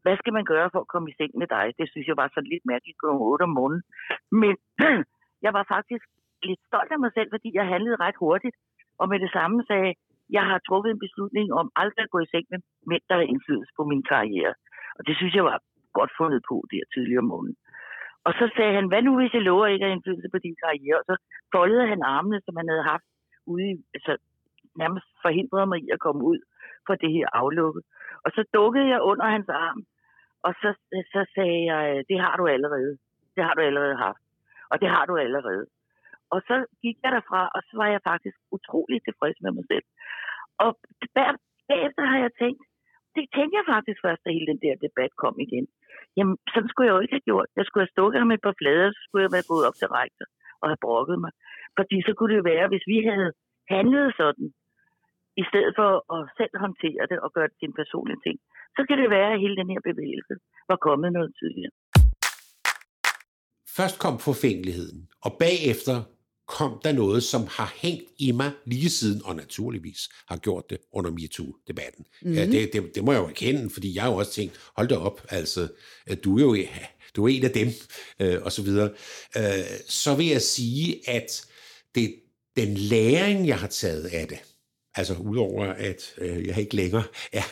hvad 0.03 0.17
skal 0.17 0.33
man 0.39 0.45
gøre 0.53 0.69
for 0.73 0.81
at 0.81 0.93
komme 0.93 1.11
i 1.11 1.17
seng 1.19 1.33
med 1.41 1.49
dig? 1.57 1.67
Det 1.79 1.87
synes 1.91 2.07
jeg 2.09 2.17
var 2.17 2.29
sådan 2.29 2.53
lidt 2.53 2.67
mærkeligt 2.73 2.99
kl. 3.01 3.07
8 3.07 3.43
om 3.43 3.53
morgenen. 3.59 3.83
Men 4.43 4.55
jeg 5.45 5.53
var 5.59 5.65
faktisk 5.75 6.05
lidt 6.49 6.63
stolt 6.69 6.93
af 6.93 7.01
mig 7.05 7.13
selv, 7.15 7.29
fordi 7.35 7.49
jeg 7.59 7.67
handlede 7.75 8.03
ret 8.05 8.19
hurtigt. 8.25 8.57
Og 9.01 9.09
med 9.09 9.19
det 9.25 9.31
samme 9.33 9.65
sagde 9.71 9.95
jeg 10.37 10.45
har 10.51 10.59
truffet 10.69 10.91
en 10.91 11.05
beslutning 11.07 11.47
om 11.61 11.67
aldrig 11.77 12.03
at 12.05 12.15
gå 12.15 12.19
i 12.23 12.31
seng 12.33 12.47
med 12.51 12.61
mænd, 12.91 13.03
der 13.09 13.15
har 13.15 13.31
indflydelse 13.33 13.73
på 13.79 13.85
min 13.85 14.03
karriere. 14.13 14.55
Og 14.99 15.07
det 15.07 15.15
synes 15.17 15.35
jeg 15.35 15.45
var 15.45 15.59
godt 15.99 16.13
fundet 16.21 16.43
på 16.51 16.57
der 16.71 16.85
tidligere 16.95 17.25
om 17.25 17.31
morgenen. 17.33 17.57
Og 18.27 18.33
så 18.39 18.45
sagde 18.57 18.75
han, 18.79 18.89
hvad 18.89 19.03
nu 19.03 19.13
hvis 19.19 19.35
jeg 19.35 19.43
lover 19.43 19.67
ikke 19.67 19.85
at 19.85 19.89
have 19.89 19.97
indflydelse 19.97 20.29
på 20.33 20.39
din 20.47 20.57
karriere? 20.65 20.99
Og 21.01 21.07
så 21.11 21.17
foldede 21.55 21.87
han 21.93 22.01
armene, 22.17 22.41
som 22.45 22.57
han 22.61 22.69
havde 22.73 22.87
haft 22.93 23.07
ude 23.53 23.67
i, 23.71 23.75
altså 23.97 24.13
nærmest 24.83 25.07
forhindrede 25.25 25.67
mig 25.67 25.79
i 25.85 25.89
at 25.97 26.01
komme 26.07 26.23
ud 26.33 26.39
for 26.87 26.95
det 27.03 27.11
her 27.17 27.27
aflukke. 27.41 27.81
Og 28.25 28.31
så 28.37 28.43
dukkede 28.55 28.89
jeg 28.89 29.01
under 29.11 29.27
hans 29.35 29.49
arm, 29.49 29.81
og 30.47 30.53
så, 30.61 30.71
så 31.15 31.21
sagde 31.35 31.61
jeg, 31.73 31.83
øh, 31.93 32.05
det 32.09 32.19
har 32.25 32.35
du 32.41 32.45
allerede. 32.55 32.93
Det 33.37 33.43
har 33.47 33.55
du 33.55 33.61
allerede 33.61 33.97
haft. 34.07 34.23
Og 34.71 34.77
det 34.81 34.89
har 34.95 35.05
du 35.07 35.15
allerede. 35.17 35.67
Og 36.35 36.41
så 36.49 36.57
gik 36.83 36.97
jeg 37.03 37.13
derfra, 37.17 37.43
og 37.57 37.61
så 37.69 37.73
var 37.81 37.89
jeg 37.95 38.01
faktisk 38.11 38.37
utrolig 38.57 38.99
tilfreds 39.03 39.39
med 39.45 39.53
mig 39.57 39.65
selv. 39.73 39.87
Og 40.65 40.71
bagefter 41.69 42.05
har 42.13 42.19
jeg 42.25 42.33
tænkt, 42.43 42.63
det 43.15 43.25
tænkte 43.37 43.57
jeg 43.59 43.67
faktisk 43.75 43.99
først, 44.07 44.23
da 44.25 44.29
hele 44.37 44.51
den 44.53 44.61
der 44.65 44.75
debat 44.87 45.13
kom 45.23 45.37
igen. 45.47 45.67
Jamen, 46.17 46.37
sådan 46.53 46.69
skulle 46.69 46.87
jeg 46.89 46.97
jo 46.97 47.05
ikke 47.05 47.17
have 47.19 47.29
gjort. 47.31 47.49
Jeg 47.59 47.65
skulle 47.65 47.83
have 47.85 47.95
stukket 47.97 48.21
ham 48.21 48.31
et 48.31 48.45
par 48.47 48.57
flader, 48.61 48.89
så 48.93 49.01
skulle 49.05 49.25
jeg 49.25 49.35
være 49.37 49.51
gået 49.53 49.67
op 49.69 49.77
til 49.79 49.89
rektor 50.01 50.27
og 50.61 50.67
have 50.71 50.85
brokket 50.87 51.19
mig. 51.25 51.33
Fordi 51.79 51.97
så 52.07 52.13
kunne 52.15 52.31
det 52.33 52.41
jo 52.41 52.51
være, 52.53 52.67
hvis 52.73 52.87
vi 52.93 52.99
havde 53.09 53.31
handlet 53.75 54.07
sådan, 54.21 54.49
i 55.43 55.45
stedet 55.51 55.73
for 55.79 55.91
at 56.15 56.21
selv 56.39 56.55
håndtere 56.65 57.05
det 57.11 57.19
og 57.25 57.31
gøre 57.37 57.49
det 57.51 57.57
til 57.59 57.69
en 57.71 57.79
personlig 57.83 58.19
ting, 58.27 58.37
så 58.77 58.81
kan 58.89 58.97
det 59.01 59.09
være, 59.17 59.31
at 59.35 59.43
hele 59.45 59.57
den 59.61 59.69
her 59.73 59.83
bevægelse 59.91 60.35
var 60.71 60.79
kommet 60.87 61.11
noget 61.19 61.31
tidligere. 61.41 61.75
Først 63.77 63.97
kom 64.05 64.17
forfængeligheden, 64.19 65.01
og 65.27 65.33
bagefter 65.45 65.97
kom 66.47 66.81
der 66.85 66.93
noget, 66.93 67.23
som 67.23 67.43
har 67.59 67.71
hængt 67.83 68.11
i 68.19 68.33
mig 68.33 68.51
lige 68.65 68.91
siden, 68.91 69.21
og 69.25 69.37
naturligvis 69.37 70.01
har 70.29 70.37
gjort 70.37 70.65
det 70.71 70.79
under 70.93 71.11
MeToo-debatten. 71.11 72.05
Mm-hmm. 72.05 72.37
Ja, 72.39 72.47
det, 72.47 72.73
det, 72.73 72.95
det 72.95 73.05
må 73.05 73.13
jeg 73.13 73.21
jo 73.21 73.27
erkende, 73.27 73.71
fordi 73.71 73.95
jeg 73.95 74.03
har 74.03 74.11
jo 74.11 74.17
også 74.17 74.33
tænkt, 74.33 74.71
hold 74.77 74.89
da 74.89 74.97
op, 74.97 75.21
altså, 75.31 75.61
du 76.25 76.37
er 76.39 76.43
jo 76.43 76.57
du 77.17 77.25
er 77.25 77.29
en 77.29 77.45
af 77.45 77.51
dem, 77.51 77.69
øh, 78.21 78.43
og 78.45 78.53
så 78.53 78.63
videre. 78.63 78.91
Øh, 79.37 79.65
så 79.89 80.17
vil 80.17 80.27
jeg 80.27 80.43
sige, 80.43 81.11
at 81.11 81.47
det, 81.95 82.15
den 82.57 82.75
læring, 82.75 83.47
jeg 83.47 83.59
har 83.59 83.67
taget 83.67 84.05
af 84.05 84.29
det, 84.29 84.54
Altså 84.97 85.15
udover 85.15 85.67
at 85.67 86.15
øh, 86.19 86.47
jeg 86.47 86.59
ikke 86.59 86.77
længere 86.77 87.03
er, 87.33 87.43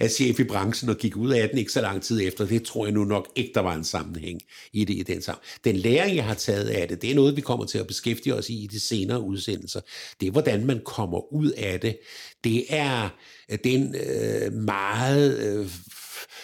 er 0.00 0.08
chef 0.08 0.40
i 0.40 0.44
branchen 0.44 0.90
og 0.90 0.96
gik 0.96 1.16
ud 1.16 1.32
af 1.32 1.48
den 1.48 1.58
ikke 1.58 1.72
så 1.72 1.80
lang 1.80 2.02
tid 2.02 2.20
efter, 2.26 2.46
det 2.46 2.62
tror 2.62 2.86
jeg 2.86 2.94
nu 2.94 3.04
nok 3.04 3.28
ikke, 3.36 3.50
der 3.54 3.60
var 3.60 3.74
en 3.74 3.84
sammenhæng 3.84 4.40
i 4.72 4.84
det 4.84 4.94
i 4.94 5.02
den 5.02 5.22
sammen. 5.22 5.42
Den 5.64 5.76
læring, 5.76 6.16
jeg 6.16 6.24
har 6.24 6.34
taget 6.34 6.68
af 6.68 6.88
det, 6.88 7.02
det 7.02 7.10
er 7.10 7.14
noget, 7.14 7.36
vi 7.36 7.40
kommer 7.40 7.64
til 7.64 7.78
at 7.78 7.86
beskæftige 7.86 8.34
os 8.34 8.50
i 8.50 8.64
i 8.64 8.66
de 8.66 8.80
senere 8.80 9.20
udsendelser. 9.20 9.80
Det 10.20 10.26
er, 10.26 10.30
hvordan 10.30 10.66
man 10.66 10.80
kommer 10.84 11.32
ud 11.32 11.50
af 11.50 11.80
det. 11.80 11.98
Det 12.44 12.64
er 12.68 13.08
øh, 13.50 13.58
den 13.64 13.94
øh, 13.94 14.52
meget 14.52 15.38
øh, 15.38 15.68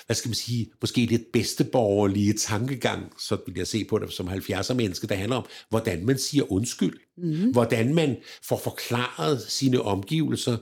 hvad 0.08 0.16
skal 0.16 0.28
man 0.28 0.34
sige, 0.34 0.70
måske 0.80 1.06
lidt 1.06 1.32
bedsteborgerlige 1.32 2.32
tankegang, 2.32 3.12
så 3.20 3.36
vil 3.46 3.54
jeg 3.56 3.66
se 3.66 3.84
på 3.84 3.98
det 3.98 4.12
som 4.12 4.28
70'er 4.28 4.74
menneske, 4.74 5.06
der 5.06 5.14
handler 5.14 5.36
om, 5.36 5.46
hvordan 5.68 6.06
man 6.06 6.18
siger 6.18 6.52
undskyld. 6.52 7.00
Mm. 7.18 7.52
Hvordan 7.52 7.94
man 7.94 8.16
får 8.42 8.60
forklaret 8.64 9.42
sine 9.42 9.82
omgivelser, 9.82 10.56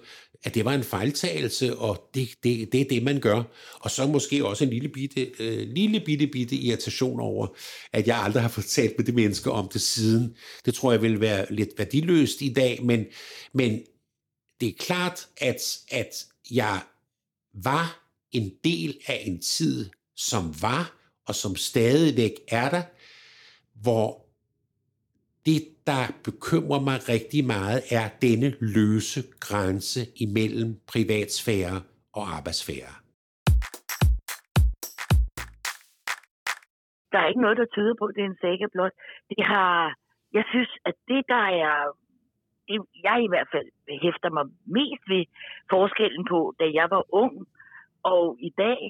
at 0.45 0.55
det 0.55 0.65
var 0.65 0.75
en 0.75 0.85
fejltagelse, 0.85 1.77
og 1.77 2.11
det, 2.15 2.29
det, 2.43 2.73
det 2.73 2.81
er 2.81 2.85
det, 2.85 3.03
man 3.03 3.21
gør. 3.21 3.43
Og 3.81 3.91
så 3.91 4.07
måske 4.07 4.47
også 4.47 4.65
en 4.65 4.71
lille 4.71 4.89
bitte, 4.89 5.31
øh, 5.39 5.69
lille 5.69 6.01
bitte, 6.01 6.27
bitte 6.27 6.57
irritation 6.57 7.21
over, 7.21 7.47
at 7.93 8.07
jeg 8.07 8.19
aldrig 8.19 8.43
har 8.43 8.49
fået 8.49 8.67
talt 8.67 8.99
med 8.99 9.07
det 9.07 9.15
menneske 9.15 9.51
om 9.51 9.69
det 9.73 9.81
siden. 9.81 10.37
Det 10.65 10.75
tror 10.75 10.93
jeg 10.93 11.03
vil 11.03 11.21
være 11.21 11.47
lidt 11.51 11.71
værdiløst 11.79 12.43
i 12.43 12.53
dag, 12.53 12.85
men, 12.85 13.05
men 13.55 13.81
det 14.61 14.69
er 14.69 14.73
klart, 14.79 15.29
at, 15.37 15.79
at 15.91 16.27
jeg 16.51 16.81
var 17.55 18.06
en 18.39 18.49
del 18.65 18.91
af 19.09 19.19
en 19.29 19.41
tid, 19.41 19.91
som 20.17 20.45
var, 20.63 20.85
og 21.29 21.35
som 21.35 21.53
stadigvæk 21.57 22.35
er 22.49 22.69
der, 22.71 22.83
hvor 23.83 24.09
det, 25.47 25.61
der 25.87 26.03
bekymrer 26.25 26.81
mig 26.89 26.99
rigtig 27.09 27.45
meget, 27.45 27.81
er 27.99 28.07
denne 28.23 28.49
løse 28.61 29.21
grænse 29.41 30.01
imellem 30.17 30.71
privatsfære 30.93 31.77
og 32.13 32.25
arbejdsfære. 32.37 32.95
Der 37.13 37.19
er 37.23 37.29
ikke 37.29 37.45
noget, 37.47 37.57
der 37.63 37.67
tyder 37.75 37.95
på, 37.99 38.05
at 38.05 38.15
det 38.17 38.23
er 38.23 38.31
en 38.35 38.43
saga 38.45 38.67
blot. 38.73 38.95
Det 39.31 39.45
har, 39.53 39.95
jeg 40.33 40.45
synes, 40.53 40.71
at 40.89 40.95
det, 41.09 41.23
der 41.29 41.45
er 41.65 41.77
det, 42.69 42.79
jeg 43.09 43.19
i 43.27 43.29
hvert 43.33 43.49
fald 43.55 43.69
hæfter 44.05 44.31
mig 44.37 44.45
mest 44.79 45.03
ved 45.13 45.25
forskellen 45.71 46.25
på, 46.33 46.41
da 46.61 46.65
jeg 46.79 46.87
var 46.91 47.03
ung 47.23 47.35
og 48.13 48.37
i 48.49 48.51
dag, 48.65 48.81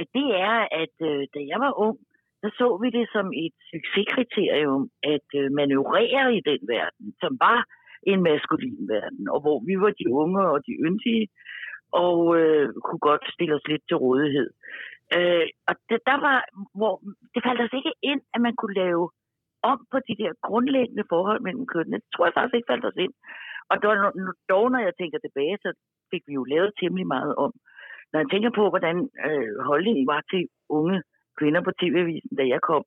at 0.00 0.06
det 0.18 0.28
er, 0.48 0.56
at 0.82 0.94
øh, 1.10 1.22
da 1.34 1.40
jeg 1.52 1.58
var 1.66 1.72
ung, 1.86 1.98
så 2.42 2.48
så 2.58 2.68
vi 2.82 2.88
det 2.98 3.06
som 3.16 3.26
et 3.44 3.56
succeskriterium 3.72 4.84
at 5.14 5.28
øh, 5.40 5.46
manøvrere 5.58 6.36
i 6.38 6.40
den 6.50 6.60
verden, 6.74 7.06
som 7.22 7.32
var 7.46 7.60
en 8.10 8.22
maskulin 8.22 8.88
verden, 8.94 9.24
og 9.34 9.40
hvor 9.44 9.58
vi 9.68 9.74
var 9.84 9.92
de 10.00 10.06
unge 10.22 10.42
og 10.52 10.58
de 10.66 10.72
yndige, 10.86 11.26
og 12.04 12.18
øh, 12.40 12.68
kunne 12.84 13.04
godt 13.10 13.24
stille 13.34 13.54
os 13.54 13.68
lidt 13.68 13.84
til 13.88 13.96
rådighed. 13.96 14.50
Øh, 15.16 15.46
og 15.68 15.74
det, 15.90 16.00
der 16.10 16.18
var, 16.26 16.38
hvor, 16.78 16.94
det 17.34 17.40
faldt 17.46 17.64
os 17.66 17.78
ikke 17.78 17.94
ind, 18.10 18.22
at 18.34 18.40
man 18.46 18.54
kunne 18.56 18.78
lave 18.84 19.04
om 19.62 19.78
på 19.92 19.98
de 20.08 20.14
der 20.22 20.32
grundlæggende 20.46 21.04
forhold 21.12 21.40
mellem 21.46 21.66
kønnene. 21.74 21.96
Det 22.02 22.10
tror 22.12 22.26
jeg 22.26 22.36
faktisk 22.36 22.58
ikke 22.58 22.72
faldt 22.72 22.88
os 22.90 23.02
ind. 23.04 23.14
Og 23.70 23.76
dog, 24.52 24.64
når 24.72 24.82
jeg 24.86 24.94
tænker 25.00 25.18
tilbage, 25.18 25.56
så 25.64 25.70
fik 26.10 26.22
vi 26.28 26.32
jo 26.38 26.44
lavet 26.44 26.72
temmelig 26.80 27.06
meget 27.06 27.34
om. 27.44 27.52
Når 28.12 28.18
jeg 28.20 28.30
tænker 28.30 28.50
på, 28.58 28.64
hvordan 28.72 28.96
øh, 29.28 29.52
holdningen 29.70 30.06
var 30.06 30.22
til 30.30 30.42
unge 30.68 31.02
kvinder 31.38 31.60
på 31.66 31.72
TV-avisen, 31.80 32.36
da 32.38 32.44
jeg 32.54 32.60
kom, 32.70 32.84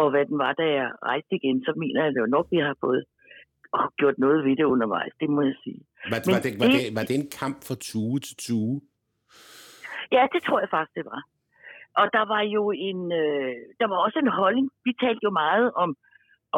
og 0.00 0.06
hvad 0.10 0.24
den 0.30 0.38
var, 0.44 0.52
da 0.52 0.66
jeg 0.78 0.88
rejste 1.10 1.32
igen, 1.38 1.64
så 1.66 1.72
mener 1.82 2.00
jeg 2.04 2.12
det 2.14 2.20
jo 2.20 2.34
nok, 2.36 2.46
vi 2.50 2.58
har 2.68 2.76
fået 2.84 3.02
og 3.72 3.84
gjort 3.98 4.18
noget 4.18 4.44
ved 4.44 4.56
det 4.56 4.64
undervejs, 4.74 5.12
det 5.20 5.28
må 5.30 5.42
jeg 5.42 5.56
sige. 5.64 5.82
Var, 6.12 6.18
Men 6.26 6.34
var, 6.34 6.40
det, 6.46 6.52
var, 6.60 6.68
det, 6.74 6.82
var 6.98 7.04
det 7.08 7.16
en 7.20 7.30
kamp 7.40 7.56
fra 7.66 7.76
tue 7.88 8.18
til 8.26 8.36
tue? 8.46 8.80
Ja, 10.16 10.22
det 10.34 10.40
tror 10.42 10.60
jeg 10.60 10.70
faktisk, 10.76 10.94
det 10.98 11.04
var. 11.12 11.22
Og 12.00 12.06
der 12.16 12.24
var 12.34 12.42
jo 12.56 12.62
en, 12.88 13.00
øh, 13.22 13.54
der 13.80 13.86
var 13.92 13.98
også 14.06 14.18
en 14.18 14.32
holdning. 14.40 14.66
Vi 14.86 14.92
talte 15.02 15.22
jo 15.28 15.32
meget 15.44 15.66
om, 15.82 15.90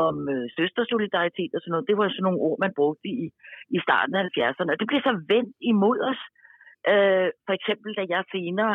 om 0.07 0.15
øh, 0.35 0.47
søstersolidaritet 0.57 1.51
og 1.55 1.61
sådan 1.61 1.73
noget. 1.75 1.89
Det 1.89 1.97
var 1.99 2.09
sådan 2.09 2.27
nogle 2.29 2.45
ord, 2.49 2.59
man 2.65 2.77
brugte 2.79 3.09
i, 3.09 3.27
i 3.77 3.79
starten 3.87 4.15
af 4.15 4.23
70'erne. 4.25 4.73
Og 4.73 4.79
det 4.81 4.89
blev 4.91 5.01
så 5.09 5.15
vendt 5.33 5.55
imod 5.73 5.99
os. 6.11 6.21
Øh, 6.31 6.42
Øh, 6.91 7.29
for 7.47 7.55
eksempel, 7.59 7.91
da 7.99 8.05
jeg 8.15 8.23
senere 8.35 8.75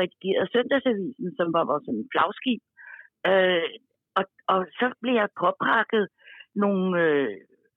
redigerede 0.00 0.52
Søndagsavisen, 0.52 1.28
som 1.38 1.48
var 1.56 1.64
vores 1.70 1.84
sådan 1.86 2.08
flagskib. 2.12 2.62
Øh, 3.30 3.70
og, 4.18 4.24
og 4.52 4.60
så 4.78 4.86
blev 5.02 5.14
jeg 5.22 5.36
påpakket 5.42 6.04
nogle 6.62 6.86
øh, 7.04 7.34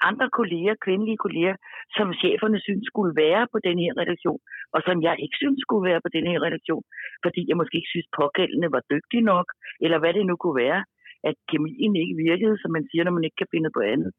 andre 0.09 0.27
kolleger, 0.39 0.75
kvindelige 0.85 1.23
kolleger, 1.25 1.55
som 1.97 2.07
cheferne 2.21 2.59
synes 2.67 2.83
skulle 2.91 3.13
være 3.23 3.43
på 3.53 3.57
den 3.67 3.77
her 3.83 3.93
redaktion, 4.01 4.41
og 4.73 4.79
som 4.87 4.97
jeg 5.07 5.15
ikke 5.23 5.37
synes 5.41 5.59
skulle 5.65 5.85
være 5.89 6.01
på 6.05 6.09
den 6.15 6.25
her 6.31 6.39
redaktion, 6.47 6.83
fordi 7.25 7.41
jeg 7.49 7.57
måske 7.57 7.77
ikke 7.77 7.93
synes 7.95 8.09
pågældende 8.19 8.69
var 8.75 8.83
dygtig 8.93 9.21
nok, 9.31 9.47
eller 9.83 9.97
hvad 9.99 10.13
det 10.13 10.25
nu 10.25 10.35
kunne 10.35 10.59
være, 10.65 10.81
at 11.29 11.35
kemien 11.49 11.95
ikke 12.03 12.15
virkede, 12.27 12.55
som 12.61 12.71
man 12.77 12.85
siger, 12.89 13.03
når 13.03 13.15
man 13.17 13.25
ikke 13.27 13.39
kan 13.41 13.53
finde 13.53 13.69
på 13.77 13.81
andet. 13.93 14.11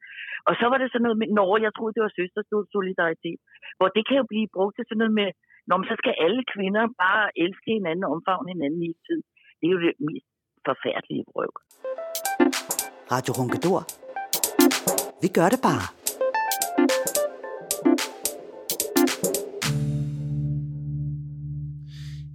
Og 0.49 0.55
så 0.61 0.66
var 0.70 0.79
det 0.79 0.88
sådan 0.88 1.05
noget 1.07 1.18
med, 1.20 1.29
når 1.38 1.53
jeg 1.64 1.73
troede, 1.75 1.94
det 1.94 2.03
var 2.07 2.12
solidaritet, 2.77 3.38
hvor 3.79 3.88
det 3.96 4.03
kan 4.09 4.16
jo 4.20 4.25
blive 4.33 4.49
brugt 4.57 4.75
til 4.77 4.85
sådan 4.87 5.01
noget 5.03 5.18
med, 5.20 5.29
når 5.70 5.78
så 5.90 5.94
skal 6.02 6.14
alle 6.24 6.42
kvinder 6.54 6.85
bare 7.04 7.24
elske 7.44 7.70
hinanden 7.78 8.04
og 8.06 8.11
omfavne 8.14 8.48
hinanden 8.54 8.83
i 8.90 8.92
tid. 9.06 9.20
Det 9.59 9.64
er 9.68 9.72
jo 9.76 9.80
det 9.87 9.94
mest 10.09 10.28
forfærdelige 10.68 11.24
brøv. 11.30 11.52
Radio 13.14 13.33
Ronkedor. 13.38 13.80
Vi 15.22 15.28
gør 15.38 15.48
det 15.54 15.61
bare. 15.70 15.87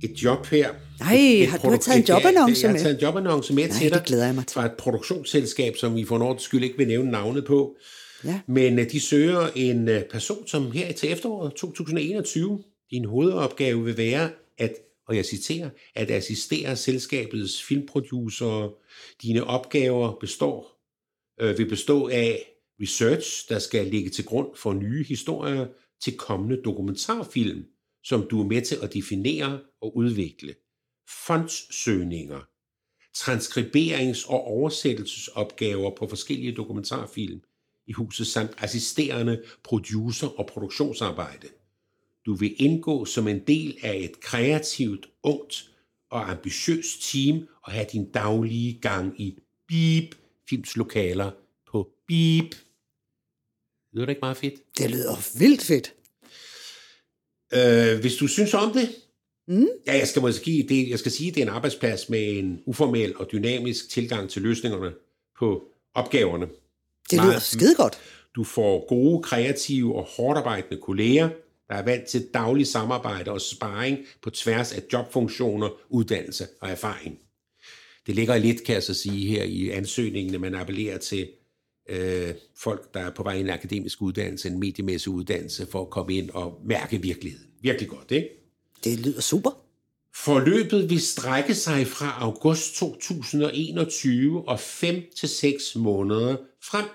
et 0.07 0.23
job 0.23 0.45
her. 0.45 0.69
Nej, 0.99 1.15
et, 1.15 1.49
har 1.49 1.57
du 1.57 1.77
taget 1.77 1.99
en 1.99 2.07
jobannonce 2.09 2.67
med? 2.67 2.73
Jeg 2.73 2.81
har 2.81 2.83
taget 2.83 2.95
en 2.95 3.01
jobannonce 3.01 3.53
med 3.53 3.63
Nej, 3.63 3.77
til 3.77 3.89
dig. 3.89 3.99
det 3.99 4.07
glæder 4.07 4.25
jeg 4.25 4.35
mig 4.35 4.45
til. 4.47 4.53
Fra 4.53 4.65
et 4.65 4.77
produktionsselskab, 4.83 5.73
som 5.77 5.95
vi 5.95 6.05
for 6.05 6.17
noget 6.17 6.41
skyld 6.41 6.63
ikke 6.63 6.77
vil 6.77 6.87
nævne 6.87 7.11
navnet 7.11 7.45
på. 7.45 7.77
Ja. 8.23 8.39
Men 8.47 8.79
uh, 8.79 8.85
de 8.91 8.99
søger 9.01 9.47
en 9.55 9.89
uh, 9.89 9.95
person, 10.11 10.47
som 10.47 10.71
her 10.71 10.93
til 10.93 11.11
efteråret 11.11 11.53
2021, 11.53 12.63
din 12.91 13.05
hovedopgave 13.05 13.85
vil 13.85 13.97
være 13.97 14.31
at, 14.57 14.75
og 15.07 15.15
jeg 15.15 15.25
citerer, 15.25 15.69
at 15.95 16.11
assistere 16.11 16.75
selskabets 16.75 17.63
filmproducer. 17.63 18.69
Dine 19.21 19.43
opgaver 19.43 20.19
består, 20.19 20.81
øh, 21.39 21.57
vil 21.57 21.69
bestå 21.69 22.07
af 22.07 22.45
research, 22.81 23.49
der 23.49 23.59
skal 23.59 23.87
ligge 23.87 24.09
til 24.09 24.25
grund 24.25 24.55
for 24.55 24.73
nye 24.73 25.03
historier 25.03 25.67
til 26.01 26.17
kommende 26.17 26.61
dokumentarfilm, 26.61 27.65
som 28.03 28.27
du 28.27 28.41
er 28.41 28.45
med 28.45 28.61
til 28.61 28.77
at 28.81 28.93
definere 28.93 29.59
og 29.81 29.97
udvikle. 29.97 30.55
Fondssøgninger, 31.25 32.39
transkriberings- 33.17 34.31
og 34.31 34.43
oversættelsesopgaver 34.43 35.95
på 35.95 36.07
forskellige 36.07 36.55
dokumentarfilm 36.55 37.41
i 37.87 37.91
huset 37.91 38.27
samt 38.27 38.51
assisterende 38.57 39.43
producer- 39.63 40.39
og 40.39 40.47
produktionsarbejde. 40.47 41.47
Du 42.25 42.35
vil 42.35 42.55
indgå 42.57 43.05
som 43.05 43.27
en 43.27 43.39
del 43.39 43.77
af 43.83 43.97
et 43.97 44.19
kreativt, 44.19 45.09
ungt 45.23 45.69
og 46.09 46.31
ambitiøst 46.31 47.11
team 47.11 47.47
og 47.63 47.71
have 47.71 47.85
din 47.91 48.11
daglige 48.11 48.79
gang 48.81 49.21
i 49.21 49.37
Beep 49.67 50.15
filmslokaler 50.49 51.31
på 51.71 51.89
Beep. 52.07 52.55
Lyder 53.93 54.05
det 54.05 54.09
ikke 54.09 54.21
meget 54.21 54.37
fedt? 54.37 54.77
Det 54.77 54.91
lyder 54.91 55.39
vildt 55.39 55.61
fedt. 55.61 55.93
Øh, 57.53 57.99
hvis 58.01 58.15
du 58.15 58.27
synes 58.27 58.53
om 58.53 58.73
det, 58.73 58.89
mm. 59.47 59.67
ja, 59.87 59.97
jeg 59.97 60.07
skal 60.07 60.21
måske 60.21 60.65
det, 60.69 60.89
jeg 60.89 60.99
skal 60.99 61.11
sige, 61.11 61.29
at 61.29 61.35
det 61.35 61.41
er 61.41 61.45
en 61.45 61.53
arbejdsplads 61.53 62.09
med 62.09 62.39
en 62.39 62.63
uformel 62.65 63.17
og 63.17 63.31
dynamisk 63.31 63.89
tilgang 63.89 64.29
til 64.29 64.41
løsningerne 64.41 64.93
på 65.39 65.63
opgaverne. 65.93 66.47
Det 67.11 67.23
lyder 67.23 67.39
skide 67.39 67.75
godt. 67.75 67.99
Du 68.35 68.43
får 68.43 68.87
gode, 68.87 69.23
kreative 69.23 69.95
og 69.95 70.03
hårdt 70.03 70.37
arbejdende 70.37 70.81
kolleger, 70.81 71.29
der 71.69 71.75
er 71.75 71.83
vant 71.83 72.05
til 72.05 72.27
daglig 72.33 72.67
samarbejde 72.67 73.31
og 73.31 73.41
sparring 73.41 73.97
på 74.21 74.29
tværs 74.29 74.73
af 74.73 74.81
jobfunktioner, 74.93 75.69
uddannelse 75.89 76.47
og 76.61 76.69
erfaring. 76.69 77.19
Det 78.07 78.15
ligger 78.15 78.37
lidt, 78.37 78.63
kan 78.63 78.75
jeg 78.75 78.83
så 78.83 78.93
sige, 78.93 79.27
her 79.27 79.43
i 79.43 79.69
ansøgningen, 79.69 80.35
at 80.35 80.41
man 80.41 80.55
appellerer 80.55 80.97
til 80.97 81.29
øh, 81.89 82.33
folk, 82.57 82.93
der 82.93 82.99
er 82.99 83.09
på 83.09 83.23
vej 83.23 83.33
i 83.33 83.39
en 83.39 83.49
akademisk 83.49 84.01
uddannelse, 84.01 84.49
en 84.49 84.59
mediemæssig 84.59 85.11
uddannelse, 85.11 85.67
for 85.71 85.81
at 85.81 85.89
komme 85.89 86.15
ind 86.15 86.29
og 86.29 86.61
mærke 86.65 87.01
virkeligheden. 87.01 87.47
Virkelig 87.61 87.89
godt, 87.89 88.11
ikke? 88.11 88.29
Det 88.83 88.99
lyder 88.99 89.21
super. 89.21 89.65
Forløbet 90.15 90.89
vil 90.89 91.01
strække 91.01 91.55
sig 91.55 91.87
fra 91.87 92.17
august 92.19 92.75
2021 92.75 94.49
og 94.49 94.59
5 94.59 95.03
til 95.15 95.29
6 95.29 95.75
måneder 95.75 96.37
frem. 96.63 96.85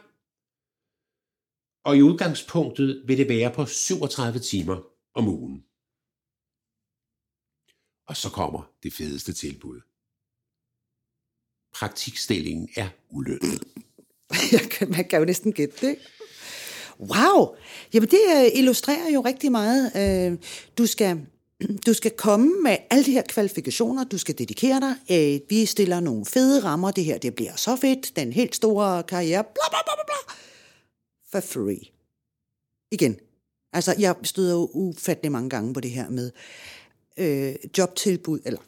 Og 1.84 1.96
i 1.96 2.02
udgangspunktet 2.02 3.02
vil 3.06 3.18
det 3.18 3.28
være 3.28 3.52
på 3.54 3.66
37 3.66 4.38
timer 4.38 4.76
om 5.14 5.28
ugen. 5.28 5.64
Og 8.06 8.16
så 8.16 8.30
kommer 8.30 8.62
det 8.82 8.92
fedeste 8.92 9.32
tilbud. 9.32 9.80
Praktikstillingen 11.74 12.68
er 12.76 12.88
ulønnet. 13.10 13.64
Man 14.96 15.08
kan 15.08 15.18
jo 15.18 15.24
næsten 15.24 15.52
gætte 15.52 15.86
det. 15.86 15.96
Wow! 17.00 17.56
Jamen 17.94 18.08
det 18.08 18.20
øh, 18.36 18.58
illustrerer 18.58 19.10
jo 19.14 19.20
rigtig 19.20 19.52
meget. 19.52 19.92
Øh, 19.96 20.38
du 20.78 20.86
skal 20.86 21.26
du 21.86 21.94
skal 21.94 22.10
komme 22.10 22.62
med 22.62 22.76
alle 22.90 23.04
de 23.04 23.12
her 23.12 23.22
kvalifikationer, 23.28 24.04
du 24.04 24.18
skal 24.18 24.38
dedikere 24.38 24.80
dig. 24.80 24.94
Øh, 25.10 25.40
vi 25.48 25.66
stiller 25.66 26.00
nogle 26.00 26.26
fede 26.26 26.64
rammer, 26.64 26.90
det 26.90 27.04
her 27.04 27.18
det 27.18 27.34
bliver 27.34 27.56
så 27.56 27.76
fedt, 27.76 28.16
den 28.16 28.32
helt 28.32 28.54
store 28.54 29.02
karriere, 29.02 29.44
bla 29.44 29.64
bla 29.70 29.78
bla 29.84 29.94
bla, 30.06 30.34
for 31.32 31.40
free. 31.40 31.92
Igen, 32.90 33.16
altså 33.72 33.94
jeg 33.98 34.16
støder 34.22 34.52
jo 34.52 34.70
ufattelig 34.72 35.32
mange 35.32 35.50
gange 35.50 35.74
på 35.74 35.80
det 35.80 35.90
her 35.90 36.08
med 36.08 36.30
øh, 37.16 37.54
jobtilbud, 37.78 38.40
eller 38.44 38.60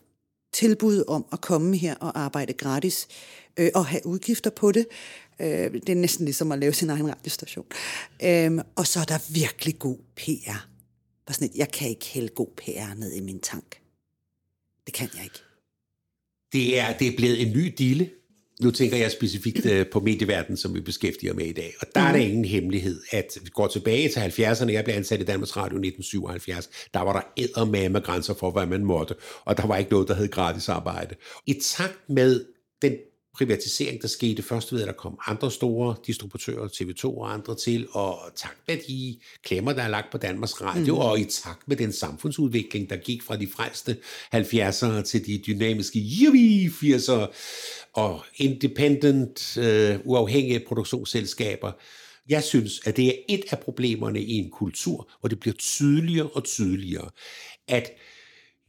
tilbud 0.52 1.04
om 1.08 1.26
at 1.32 1.40
komme 1.40 1.76
her 1.76 1.94
og 1.94 2.20
arbejde 2.20 2.52
gratis 2.52 3.08
øh, 3.56 3.70
og 3.74 3.86
have 3.86 4.06
udgifter 4.06 4.50
på 4.50 4.72
det. 4.72 4.86
Øh, 5.40 5.72
det 5.72 5.88
er 5.88 5.94
næsten 5.94 6.24
ligesom 6.24 6.52
at 6.52 6.58
lave 6.58 6.72
sin 6.72 6.90
egen 6.90 7.08
radiostation. 7.08 7.66
Øh, 8.22 8.58
og 8.76 8.86
så 8.86 9.00
er 9.00 9.04
der 9.04 9.32
virkelig 9.32 9.78
god 9.78 9.98
PR. 10.16 10.68
Bare 11.26 11.34
sådan 11.34 11.48
et, 11.48 11.56
jeg 11.56 11.70
kan 11.70 11.88
ikke 11.88 12.06
hælde 12.06 12.28
god 12.28 12.48
PR 12.56 12.94
ned 12.94 13.12
i 13.12 13.20
min 13.20 13.40
tank. 13.40 13.80
Det 14.86 14.94
kan 14.94 15.08
jeg 15.14 15.24
ikke. 15.24 15.38
Det 16.52 16.78
er, 16.78 16.98
det 16.98 17.08
er 17.08 17.16
blevet 17.16 17.42
en 17.42 17.52
ny 17.52 17.74
dille. 17.78 18.10
Nu 18.60 18.70
tænker 18.70 18.96
jeg 18.96 19.10
specifikt 19.10 19.66
øh, 19.66 19.86
på 19.92 20.00
medieverdenen, 20.00 20.56
som 20.56 20.74
vi 20.74 20.80
beskæftiger 20.80 21.34
med 21.34 21.44
i 21.44 21.52
dag. 21.52 21.74
Og 21.80 21.86
der 21.94 22.00
mm. 22.00 22.06
er 22.06 22.12
der 22.12 22.18
mhm. 22.18 22.28
ingen 22.28 22.44
hemmelighed, 22.44 23.00
at 23.10 23.38
vi 23.42 23.50
går 23.54 23.66
tilbage 23.66 24.08
til 24.08 24.20
70'erne. 24.20 24.72
Jeg 24.72 24.84
blev 24.84 24.94
ansat 24.96 25.20
i 25.20 25.24
Danmarks 25.24 25.56
Radio 25.56 25.76
1977. 25.76 26.70
Der 26.94 27.00
var 27.00 27.12
der 27.12 27.42
eddermame 27.42 28.00
grænser 28.00 28.34
for, 28.34 28.50
hvad 28.50 28.66
man 28.66 28.84
måtte. 28.84 29.14
Og 29.44 29.56
der 29.56 29.66
var 29.66 29.76
ikke 29.76 29.90
noget, 29.90 30.08
der 30.08 30.14
hed 30.14 30.28
gratis 30.28 30.68
arbejde. 30.68 31.14
I 31.46 31.60
takt 31.62 31.98
med 32.08 32.44
den 32.82 32.96
privatisering, 33.34 34.02
der 34.02 34.08
skete 34.08 34.42
først 34.42 34.72
ved, 34.72 34.80
at 34.80 34.86
der 34.86 34.92
kom 34.92 35.18
andre 35.26 35.50
store 35.50 35.96
distributører, 36.06 36.68
TV2 36.68 37.04
og 37.04 37.32
andre 37.32 37.56
til, 37.56 37.86
og 37.92 38.18
takt 38.36 38.58
med 38.68 38.76
de 38.88 39.18
klemmer, 39.44 39.72
der 39.72 39.82
er 39.82 39.88
lagt 39.88 40.12
på 40.12 40.18
Danmarks 40.18 40.60
Radio, 40.60 40.94
mm. 40.94 41.00
og 41.00 41.20
i 41.20 41.24
takt 41.24 41.68
med 41.68 41.76
den 41.76 41.92
samfundsudvikling, 41.92 42.90
der 42.90 42.96
gik 42.96 43.22
fra 43.22 43.36
de 43.36 43.48
frelste 43.48 43.96
70'ere 44.34 45.02
til 45.02 45.26
de 45.26 45.42
dynamiske 45.46 45.98
80'ere, 45.98 47.32
og 47.92 48.24
independent, 48.36 49.58
øh, 49.58 49.98
uafhængige 50.04 50.64
produktionsselskaber, 50.68 51.72
jeg 52.28 52.42
synes, 52.42 52.80
at 52.86 52.96
det 52.96 53.06
er 53.06 53.14
et 53.28 53.44
af 53.50 53.58
problemerne 53.58 54.22
i 54.22 54.32
en 54.32 54.50
kultur, 54.50 55.10
hvor 55.20 55.28
det 55.28 55.40
bliver 55.40 55.54
tydeligere 55.54 56.28
og 56.28 56.44
tydeligere, 56.44 57.10
at 57.68 57.90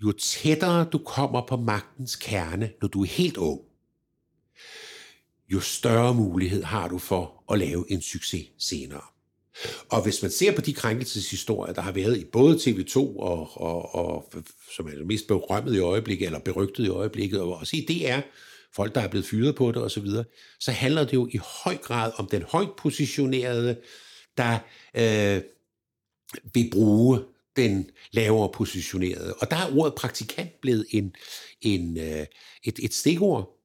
jo 0.04 0.12
tættere 0.12 0.86
du 0.92 0.98
kommer 0.98 1.46
på 1.48 1.58
magtens 1.58 2.16
kerne, 2.16 2.72
når 2.82 2.88
du 2.88 3.02
er 3.02 3.08
helt 3.08 3.38
ung, 3.38 3.62
jo 5.54 5.60
større 5.60 6.14
mulighed 6.14 6.64
har 6.64 6.88
du 6.88 6.98
for 6.98 7.44
at 7.52 7.60
lave 7.60 7.86
en 7.90 8.02
succes 8.02 8.48
senere. 8.58 9.02
Og 9.90 10.04
hvis 10.04 10.22
man 10.22 10.32
ser 10.32 10.56
på 10.56 10.62
de 10.62 10.74
krænkelseshistorier, 10.74 11.74
der 11.74 11.82
har 11.82 11.92
været 11.92 12.18
i 12.18 12.26
både 12.26 12.56
TV2 12.56 12.98
og, 12.98 13.62
og, 13.62 13.96
og 13.96 14.34
som 14.76 14.88
er 14.88 14.92
det 14.92 15.08
mest 15.08 15.28
berømmet 15.28 15.76
i 15.76 15.80
øjeblikket, 15.80 16.26
eller 16.26 16.40
berygtet 16.40 16.86
i 16.86 16.90
øjeblikket, 16.90 17.42
og 17.42 17.56
også 17.56 17.76
i 17.76 17.86
DR, 17.90 18.20
folk, 18.76 18.96
der 18.96 19.02
er 19.02 19.08
blevet 19.08 19.28
fyret 19.28 19.56
på 19.56 19.72
det 19.72 19.82
osv., 19.82 20.08
så, 20.08 20.24
så 20.60 20.72
handler 20.72 21.04
det 21.04 21.14
jo 21.14 21.30
i 21.32 21.38
høj 21.64 21.78
grad 21.78 22.12
om 22.18 22.28
den 22.28 22.42
højt 22.42 22.76
positionerede, 22.78 23.82
der 24.38 24.60
øh, 24.96 25.42
vil 26.54 26.70
bruge 26.72 27.20
den 27.56 27.90
lavere 28.12 28.50
positionerede. 28.54 29.34
Og 29.34 29.52
der 29.52 29.58
er 29.58 29.78
ordet 29.78 29.96
praktikant 29.96 30.62
blevet 30.62 30.86
en, 30.90 31.16
en, 31.62 31.98
øh, 31.98 32.26
et, 32.64 32.80
et 32.80 32.94
stikord. 32.94 33.60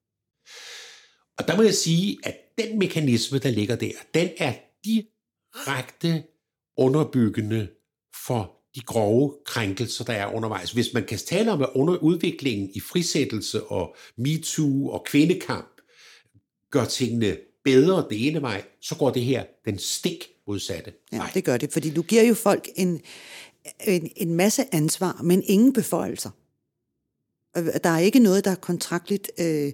Og 1.37 1.47
der 1.47 1.55
må 1.55 1.61
jeg 1.61 1.73
sige, 1.73 2.17
at 2.23 2.37
den 2.57 2.79
mekanisme, 2.79 3.39
der 3.39 3.49
ligger 3.49 3.75
der, 3.75 3.91
den 4.13 4.29
er 4.37 4.53
direkte 4.85 6.23
underbyggende 6.77 7.67
for 8.25 8.58
de 8.75 8.81
grove 8.81 9.33
krænkelser, 9.45 10.03
der 10.03 10.13
er 10.13 10.33
undervejs. 10.33 10.71
Hvis 10.71 10.93
man 10.93 11.05
kan 11.05 11.17
tale 11.17 11.51
om, 11.51 11.61
at 11.61 11.69
under 11.75 11.97
udviklingen 11.97 12.69
i 12.73 12.79
frisættelse 12.79 13.63
og 13.63 13.95
MeToo 14.17 14.89
og 14.89 15.05
kvindekamp 15.05 15.81
gør 16.71 16.85
tingene 16.85 17.37
bedre 17.63 18.07
det 18.09 18.27
ene 18.27 18.41
vej, 18.41 18.63
så 18.81 18.95
går 18.95 19.09
det 19.09 19.23
her 19.23 19.43
den 19.65 19.79
stik 19.79 20.27
modsatte. 20.47 20.93
Ja, 21.11 21.25
det 21.33 21.43
gør 21.43 21.57
det, 21.57 21.73
fordi 21.73 21.89
du 21.89 22.01
giver 22.01 22.23
jo 22.23 22.33
folk 22.33 22.69
en, 22.75 23.01
en, 23.87 24.11
en 24.15 24.35
masse 24.35 24.75
ansvar, 24.75 25.21
men 25.23 25.43
ingen 25.45 25.73
beføjelser. 25.73 26.29
Der 27.55 27.89
er 27.89 27.99
ikke 27.99 28.19
noget, 28.19 28.45
der 28.45 28.51
er 28.51 28.55
kontraktligt 28.55 29.31
øh, 29.39 29.73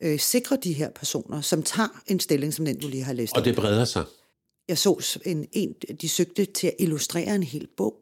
øh, 0.00 0.18
sikrer 0.18 0.56
de 0.56 0.72
her 0.72 0.90
personer, 0.90 1.40
som 1.40 1.62
tager 1.62 2.02
en 2.06 2.20
stilling, 2.20 2.54
som 2.54 2.64
den 2.64 2.80
du 2.80 2.88
lige 2.88 3.02
har 3.02 3.12
læst. 3.12 3.36
Og 3.36 3.44
det 3.44 3.56
breder 3.56 3.84
sig. 3.84 4.04
Jeg 4.68 4.78
så 4.78 5.20
en, 5.24 5.46
en, 5.52 5.72
de 5.72 6.08
søgte 6.08 6.44
til 6.44 6.66
at 6.66 6.74
illustrere 6.78 7.34
en 7.34 7.42
hel 7.42 7.68
bog. 7.76 7.96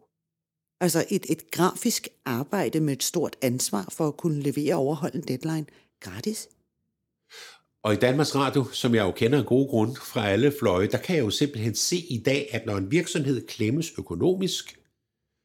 Altså 0.80 1.04
et, 1.10 1.26
et 1.28 1.50
grafisk 1.50 2.08
arbejde 2.24 2.80
med 2.80 2.92
et 2.92 3.02
stort 3.02 3.36
ansvar 3.42 3.88
for 3.92 4.08
at 4.08 4.16
kunne 4.16 4.42
levere 4.42 4.74
og 4.74 4.80
overholde 4.80 5.16
en 5.16 5.24
deadline 5.28 5.66
gratis. 6.00 6.48
Og 7.82 7.92
i 7.92 7.96
Danmarks 7.96 8.34
Radio, 8.34 8.64
som 8.72 8.94
jeg 8.94 9.02
jo 9.02 9.12
kender 9.12 9.38
en 9.38 9.44
god 9.44 9.68
grund 9.68 9.96
fra 9.96 10.28
alle 10.28 10.52
fløje, 10.60 10.86
der 10.86 10.98
kan 10.98 11.16
jeg 11.16 11.24
jo 11.24 11.30
simpelthen 11.30 11.74
se 11.74 11.96
i 11.96 12.22
dag, 12.26 12.48
at 12.52 12.66
når 12.66 12.76
en 12.76 12.90
virksomhed 12.90 13.46
klemmes 13.46 13.92
økonomisk, 13.98 14.78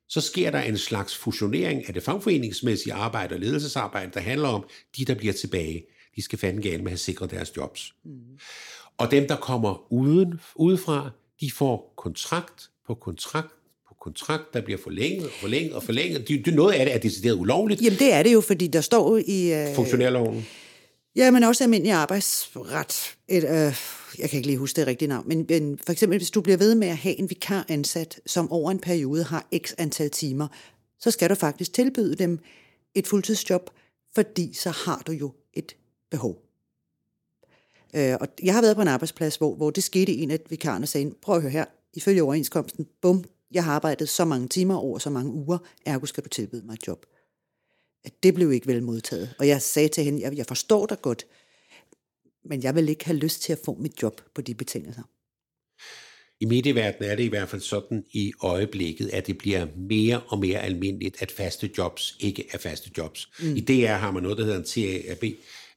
så 0.09 0.21
sker 0.21 0.51
der 0.51 0.61
en 0.61 0.77
slags 0.77 1.15
fusionering 1.15 1.87
af 1.87 1.93
det 1.93 2.03
fagforeningsmæssige 2.03 2.93
arbejde 2.93 3.35
og 3.35 3.39
ledelsesarbejde, 3.39 4.11
der 4.13 4.19
handler 4.19 4.47
om 4.47 4.67
de, 4.97 5.05
der 5.05 5.15
bliver 5.15 5.33
tilbage 5.33 5.85
de 6.15 6.21
skal 6.21 6.39
fandme 6.39 6.61
gale 6.61 6.77
med 6.77 6.85
at 6.85 6.91
have 6.91 6.97
sikret 6.97 7.31
deres 7.31 7.57
jobs. 7.57 7.95
Mm. 8.03 8.39
Og 8.97 9.11
dem, 9.11 9.27
der 9.27 9.35
kommer 9.35 9.93
uden, 9.93 10.39
udefra, 10.55 11.09
de 11.39 11.51
får 11.51 11.93
kontrakt 11.97 12.69
på 12.87 12.93
kontrakt 12.93 13.53
kontrakt, 14.05 14.53
der 14.53 14.61
bliver 14.61 14.79
forlænget 14.83 15.25
og 15.25 15.31
forlænget 15.41 15.73
og 15.73 15.83
forlænget. 15.83 16.27
Det, 16.27 16.45
det, 16.45 16.53
noget 16.53 16.73
af 16.73 16.85
det 16.85 16.95
er 16.95 16.99
decideret 16.99 17.35
ulovligt. 17.35 17.81
Jamen 17.81 17.99
det 17.99 18.13
er 18.13 18.23
det 18.23 18.33
jo, 18.33 18.41
fordi 18.41 18.67
der 18.67 18.81
står 18.81 19.19
i... 19.25 19.53
Øh, 19.53 19.75
Funktionærloven. 19.75 20.45
Ja, 21.15 21.31
men 21.31 21.43
også 21.43 21.63
almindelig 21.63 21.93
arbejdsret. 21.93 23.15
Et, 23.27 23.43
øh, 23.43 23.75
jeg 24.19 24.29
kan 24.29 24.37
ikke 24.37 24.47
lige 24.47 24.57
huske 24.57 24.79
det 24.79 24.87
rigtige 24.87 25.09
navn, 25.09 25.27
men, 25.27 25.45
men 25.49 25.79
for 25.85 25.91
eksempel, 25.91 26.19
hvis 26.19 26.31
du 26.31 26.41
bliver 26.41 26.57
ved 26.57 26.75
med 26.75 26.87
at 26.87 26.97
have 26.97 27.19
en 27.19 27.29
vikar 27.29 27.65
ansat, 27.69 28.19
som 28.25 28.51
over 28.51 28.71
en 28.71 28.79
periode 28.79 29.23
har 29.23 29.47
x 29.57 29.73
antal 29.77 30.09
timer, 30.09 30.47
så 30.99 31.11
skal 31.11 31.29
du 31.29 31.35
faktisk 31.35 31.73
tilbyde 31.73 32.15
dem 32.15 32.39
et 32.95 33.07
fuldtidsjob, 33.07 33.69
fordi 34.15 34.53
så 34.53 34.69
har 34.69 35.03
du 35.07 35.11
jo 35.11 35.31
et 35.53 35.75
behov. 36.11 36.41
Øh, 37.95 38.15
og 38.21 38.27
jeg 38.43 38.53
har 38.53 38.61
været 38.61 38.75
på 38.75 38.81
en 38.81 38.87
arbejdsplads, 38.87 39.35
hvor, 39.35 39.55
hvor 39.55 39.69
det 39.69 39.83
skete 39.83 40.13
en 40.13 40.31
af 40.31 40.39
vikarerne 40.49 40.87
sagde, 40.87 41.11
prøv 41.21 41.35
at 41.35 41.41
høre 41.41 41.51
her, 41.51 41.65
ifølge 41.93 42.23
overenskomsten, 42.23 42.87
bum, 43.01 43.23
jeg 43.51 43.63
har 43.63 43.73
arbejdet 43.73 44.09
så 44.09 44.25
mange 44.25 44.47
timer 44.47 44.75
over 44.75 44.99
så 44.99 45.09
mange 45.09 45.31
uger, 45.31 45.57
ergo 45.85 46.05
skal 46.05 46.23
du 46.23 46.29
tilbyde 46.29 46.65
mig 46.65 46.73
et 46.73 46.87
job. 46.87 47.05
Det 48.23 48.33
blev 48.33 48.51
ikke 48.51 48.67
vel 48.67 48.83
modtaget. 48.83 49.35
Og 49.39 49.47
jeg 49.47 49.61
sagde 49.61 49.89
til 49.89 50.03
hende, 50.03 50.21
jeg, 50.21 50.37
jeg 50.37 50.45
forstår 50.45 50.85
dig 50.85 51.01
godt, 51.01 51.25
men 52.45 52.63
jeg 52.63 52.75
vil 52.75 52.89
ikke 52.89 53.05
have 53.05 53.17
lyst 53.17 53.41
til 53.41 53.53
at 53.53 53.59
få 53.65 53.77
mit 53.79 54.01
job 54.01 54.21
på 54.35 54.41
de 54.41 54.55
betingelser. 54.55 55.03
I 56.39 56.45
medieverdenen 56.45 57.11
er 57.11 57.15
det 57.15 57.23
i 57.23 57.27
hvert 57.27 57.49
fald 57.49 57.61
sådan 57.61 58.05
i 58.11 58.33
øjeblikket, 58.41 59.09
at 59.09 59.27
det 59.27 59.37
bliver 59.37 59.67
mere 59.77 60.21
og 60.27 60.39
mere 60.39 60.59
almindeligt, 60.59 61.21
at 61.21 61.31
faste 61.31 61.69
jobs 61.77 62.17
ikke 62.19 62.45
er 62.51 62.57
faste 62.57 62.91
jobs. 62.97 63.29
Mm. 63.39 63.55
I 63.55 63.59
DR 63.59 63.93
har 63.93 64.11
man 64.11 64.23
noget, 64.23 64.37
der 64.37 64.43
hedder 64.43 64.59
en 64.59 64.65
TAB, 64.65 65.23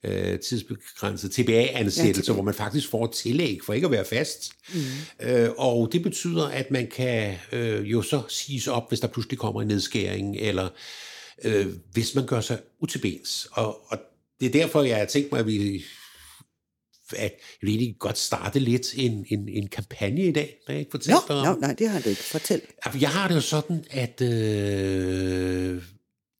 øh, 0.04 0.38
tidsbegrænset 0.38 1.30
TBA-ansættelse, 1.30 2.30
ja, 2.32 2.34
hvor 2.34 2.42
man 2.42 2.54
faktisk 2.54 2.88
får 2.90 3.04
et 3.04 3.12
tillæg 3.12 3.58
for 3.64 3.72
ikke 3.72 3.84
at 3.84 3.90
være 3.90 4.04
fast. 4.04 4.52
Mm. 4.74 4.80
Øh, 5.20 5.50
og 5.56 5.88
det 5.92 6.02
betyder, 6.02 6.46
at 6.46 6.70
man 6.70 6.86
kan 6.86 7.36
øh, 7.52 7.90
jo 7.90 8.02
så 8.02 8.22
siges 8.28 8.66
op, 8.66 8.88
hvis 8.88 9.00
der 9.00 9.08
pludselig 9.08 9.38
kommer 9.38 9.62
en 9.62 9.68
nedskæring, 9.68 10.36
eller 10.36 10.68
øh, 11.44 11.66
hvis 11.92 12.14
man 12.14 12.26
gør 12.26 12.40
sig 12.40 12.58
utilbens. 12.80 13.48
Og, 13.52 13.92
og 13.92 13.98
det 14.40 14.46
er 14.46 14.52
derfor, 14.52 14.82
jeg 14.82 14.96
har 14.96 15.04
tænkt 15.04 15.32
mig, 15.32 15.40
at 15.40 15.46
vi 15.46 15.84
at 17.16 17.22
jeg 17.22 17.30
vil 17.60 17.70
egentlig 17.70 17.96
godt 17.98 18.18
starte 18.18 18.58
lidt 18.58 18.94
en, 18.96 19.26
en, 19.28 19.48
en 19.48 19.68
kampagne 19.68 20.24
i 20.24 20.32
dag, 20.32 20.58
der 20.66 20.72
jeg 20.72 20.80
ikke 20.80 20.90
fortæller 20.90 21.20
dig 21.28 21.36
om. 21.36 21.58
nej, 21.60 21.72
det 21.72 21.88
har 21.88 22.00
du 22.00 22.08
ikke. 22.08 22.22
Fortæl. 22.22 22.60
Jeg 23.00 23.10
har 23.10 23.28
det 23.28 23.34
jo 23.34 23.40
sådan, 23.40 23.84
at 23.90 24.20
øh, 24.20 25.82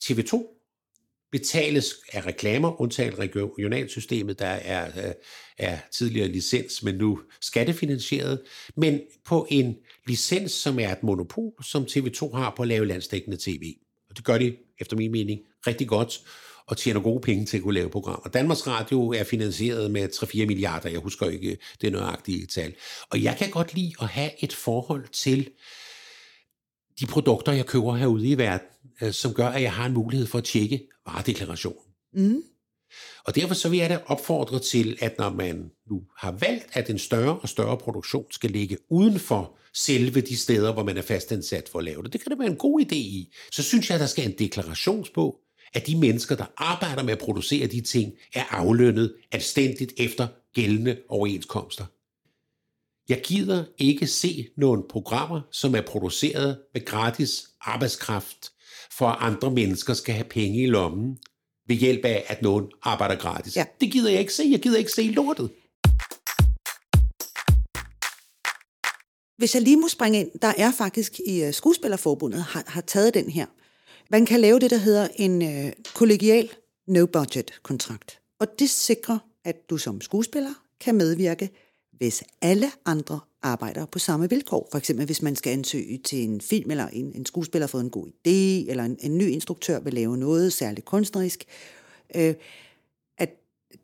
TV2 0.04 0.57
betales 1.32 1.94
af 2.12 2.26
reklamer, 2.26 2.80
undtaget 2.80 3.18
regionalsystemet, 3.18 4.38
der 4.38 4.46
er, 4.46 4.86
øh, 4.86 5.14
er 5.58 5.78
tidligere 5.92 6.28
licens, 6.28 6.82
men 6.82 6.94
nu 6.94 7.20
skattefinansieret, 7.40 8.40
men 8.76 9.00
på 9.26 9.46
en 9.50 9.76
licens, 10.06 10.52
som 10.52 10.78
er 10.78 10.92
et 10.92 11.02
monopol, 11.02 11.52
som 11.64 11.82
TV2 11.82 12.36
har 12.36 12.52
på 12.56 12.62
at 12.62 12.68
lave 12.68 12.86
landstækkende 12.86 13.36
tv. 13.40 13.74
Og 14.10 14.16
det 14.16 14.24
gør 14.24 14.38
de, 14.38 14.56
efter 14.80 14.96
min 14.96 15.12
mening, 15.12 15.40
rigtig 15.66 15.88
godt, 15.88 16.20
og 16.66 16.76
tjener 16.76 17.00
gode 17.00 17.20
penge 17.20 17.46
til 17.46 17.56
at 17.56 17.62
kunne 17.62 17.74
lave 17.74 17.90
programmer. 17.90 18.28
Danmarks 18.28 18.66
Radio 18.66 19.08
er 19.12 19.24
finansieret 19.24 19.90
med 19.90 20.08
3-4 20.08 20.46
milliarder, 20.46 20.90
jeg 20.90 21.00
husker 21.00 21.26
ikke 21.30 21.58
det 21.80 21.92
nøjagtige 21.92 22.46
tal. 22.46 22.74
Og 23.10 23.22
jeg 23.22 23.36
kan 23.38 23.50
godt 23.50 23.74
lide 23.74 23.92
at 24.00 24.08
have 24.08 24.30
et 24.44 24.52
forhold 24.52 25.08
til 25.08 25.48
de 27.00 27.06
produkter, 27.06 27.52
jeg 27.52 27.66
køber 27.66 27.94
herude 27.94 28.28
i 28.28 28.38
verden, 28.38 28.66
øh, 29.02 29.12
som 29.12 29.34
gør, 29.34 29.48
at 29.48 29.62
jeg 29.62 29.72
har 29.72 29.86
en 29.86 29.94
mulighed 29.94 30.26
for 30.26 30.38
at 30.38 30.44
tjekke 30.44 30.88
varedeklarationen. 31.06 31.82
Mm. 32.14 32.42
Og 33.24 33.34
derfor 33.34 33.54
så 33.54 33.68
vil 33.68 33.78
jeg 33.78 33.90
da 33.90 34.00
opfordre 34.06 34.58
til, 34.58 34.98
at 35.00 35.18
når 35.18 35.30
man 35.30 35.70
nu 35.90 36.02
har 36.16 36.30
valgt, 36.30 36.66
at 36.72 36.90
en 36.90 36.98
større 36.98 37.38
og 37.38 37.48
større 37.48 37.78
produktion 37.78 38.24
skal 38.30 38.50
ligge 38.50 38.78
uden 38.90 39.18
for 39.18 39.58
selve 39.74 40.20
de 40.20 40.36
steder, 40.36 40.72
hvor 40.72 40.84
man 40.84 40.96
er 40.96 41.02
fastansat 41.02 41.68
for 41.68 41.78
at 41.78 41.84
lave 41.84 42.02
det, 42.02 42.12
det 42.12 42.20
kan 42.20 42.30
det 42.30 42.38
være 42.38 42.48
en 42.48 42.56
god 42.56 42.80
idé 42.80 42.94
i, 42.94 43.32
så 43.52 43.62
synes 43.62 43.90
jeg, 43.90 43.94
at 43.94 44.00
der 44.00 44.06
skal 44.06 44.24
en 44.24 44.38
deklarationsbog, 44.38 45.40
at 45.74 45.86
de 45.86 45.96
mennesker, 45.96 46.36
der 46.36 46.44
arbejder 46.56 47.02
med 47.02 47.12
at 47.12 47.18
producere 47.18 47.66
de 47.66 47.80
ting, 47.80 48.12
er 48.34 48.44
aflønnet 48.50 49.14
anstændigt 49.32 49.92
efter 49.98 50.28
gældende 50.54 50.96
overenskomster. 51.08 51.84
Jeg 53.08 53.20
gider 53.24 53.64
ikke 53.78 54.06
se 54.06 54.48
nogle 54.56 54.82
programmer, 54.90 55.40
som 55.52 55.74
er 55.74 55.80
produceret 55.80 56.58
med 56.74 56.84
gratis 56.84 57.48
arbejdskraft, 57.60 58.52
for 58.98 59.06
at 59.06 59.16
andre 59.20 59.50
mennesker 59.50 59.94
skal 59.94 60.14
have 60.14 60.24
penge 60.24 60.62
i 60.62 60.66
lommen, 60.66 61.18
ved 61.68 61.76
hjælp 61.76 62.04
af, 62.04 62.24
at 62.28 62.42
nogen 62.42 62.66
arbejder 62.82 63.16
gratis. 63.16 63.56
Ja. 63.56 63.64
Det 63.80 63.92
gider 63.92 64.10
jeg 64.10 64.20
ikke 64.20 64.34
se. 64.34 64.48
Jeg 64.50 64.60
gider 64.60 64.78
ikke 64.78 64.92
se 64.92 65.02
lortet. 65.02 65.50
Hvis 69.38 69.54
jeg 69.54 69.62
lige 69.62 69.76
må 69.76 69.88
springe 69.88 70.20
ind, 70.20 70.30
der 70.42 70.52
er 70.58 70.72
faktisk 70.72 71.20
i 71.26 71.46
uh, 71.46 71.52
Skuespillerforbundet 71.52 72.42
har, 72.42 72.64
har 72.66 72.80
taget 72.80 73.14
den 73.14 73.30
her. 73.30 73.46
Man 74.10 74.26
kan 74.26 74.40
lave 74.40 74.58
det, 74.60 74.70
der 74.70 74.76
hedder 74.76 75.08
en 75.16 75.42
uh, 75.42 75.72
kollegial 75.94 76.50
no-budget-kontrakt. 76.86 78.20
Og 78.40 78.46
det 78.58 78.70
sikrer, 78.70 79.18
at 79.44 79.56
du 79.70 79.76
som 79.76 80.00
skuespiller 80.00 80.54
kan 80.80 80.94
medvirke, 80.94 81.50
hvis 81.98 82.24
alle 82.42 82.70
andre 82.84 83.20
arbejder 83.42 83.86
på 83.86 83.98
samme 83.98 84.30
vilkår. 84.30 84.68
For 84.70 84.78
eksempel 84.78 85.06
hvis 85.06 85.22
man 85.22 85.36
skal 85.36 85.52
ansøge 85.52 85.98
til 85.98 86.24
en 86.24 86.40
film, 86.40 86.70
eller 86.70 86.88
en, 86.88 87.12
en 87.14 87.26
skuespiller 87.26 87.66
har 87.66 87.68
fået 87.68 87.84
en 87.84 87.90
god 87.90 88.06
idé, 88.06 88.70
eller 88.70 88.84
en, 88.84 88.96
en 89.00 89.18
ny 89.18 89.28
instruktør 89.28 89.80
vil 89.80 89.94
lave 89.94 90.16
noget 90.16 90.52
særligt 90.52 90.86
kunstnerisk. 90.86 91.44
Øh, 92.14 92.34
at 93.18 93.30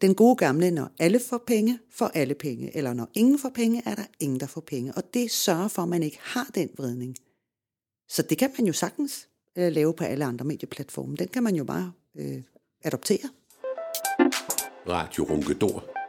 den 0.00 0.14
gode 0.14 0.36
gamle, 0.36 0.70
når 0.70 0.90
alle 0.98 1.20
får 1.20 1.42
penge, 1.46 1.78
får 1.90 2.06
alle 2.06 2.34
penge. 2.34 2.76
Eller 2.76 2.92
når 2.92 3.08
ingen 3.14 3.38
får 3.38 3.48
penge, 3.48 3.82
er 3.86 3.94
der 3.94 4.04
ingen, 4.20 4.40
der 4.40 4.46
får 4.46 4.60
penge. 4.60 4.92
Og 4.92 5.14
det 5.14 5.30
sørger 5.30 5.68
for, 5.68 5.82
at 5.82 5.88
man 5.88 6.02
ikke 6.02 6.18
har 6.22 6.50
den 6.54 6.70
vridning. 6.76 7.16
Så 8.08 8.22
det 8.22 8.38
kan 8.38 8.50
man 8.58 8.66
jo 8.66 8.72
sagtens 8.72 9.28
øh, 9.56 9.72
lave 9.72 9.94
på 9.94 10.04
alle 10.04 10.24
andre 10.24 10.44
medieplatforme. 10.44 11.16
Den 11.16 11.28
kan 11.28 11.42
man 11.42 11.54
jo 11.54 11.64
bare 11.64 11.92
øh, 12.14 12.42
adoptere. 12.84 13.28
Radio 14.88 15.24
Ronkedor. 15.24 16.03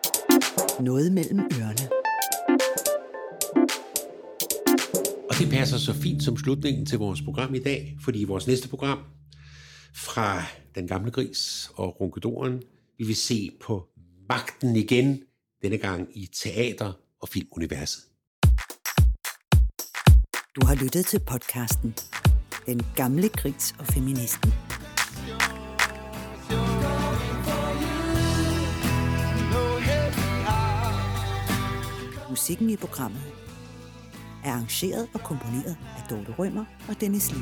Noget 0.79 1.11
mellem 1.11 1.39
ørerne. 1.39 1.89
Og 5.29 5.35
det 5.39 5.49
passer 5.51 5.77
så 5.77 5.93
fint 5.93 6.23
som 6.23 6.37
slutningen 6.37 6.85
til 6.85 6.99
vores 6.99 7.21
program 7.21 7.55
i 7.55 7.59
dag, 7.59 7.97
fordi 8.03 8.21
i 8.21 8.23
vores 8.23 8.47
næste 8.47 8.69
program 8.69 8.99
fra 9.95 10.43
Den 10.75 10.87
Gamle 10.87 11.11
Gris 11.11 11.71
og 11.75 12.01
Runkedoren, 12.01 12.61
vi 12.97 13.05
vil 13.05 13.15
se 13.15 13.51
på 13.61 13.87
magten 14.29 14.75
igen, 14.75 15.19
denne 15.61 15.77
gang 15.77 16.17
i 16.17 16.29
teater- 16.43 16.93
og 17.21 17.29
filmuniverset. 17.29 18.03
Du 20.55 20.65
har 20.65 20.83
lyttet 20.83 21.05
til 21.05 21.19
podcasten 21.19 21.95
Den 22.65 22.81
Gamle 22.95 23.29
Gris 23.29 23.75
og 23.79 23.85
Feministen. 23.85 24.64
Musikken 32.35 32.69
i 32.69 32.75
programmet 32.75 33.21
er 34.43 34.51
arrangeret 34.51 35.07
og 35.13 35.19
komponeret 35.19 35.77
af 35.97 36.03
Dorte 36.09 36.31
Rømer 36.39 36.65
og 36.89 37.01
Dennis 37.01 37.31
Lee. 37.31 37.41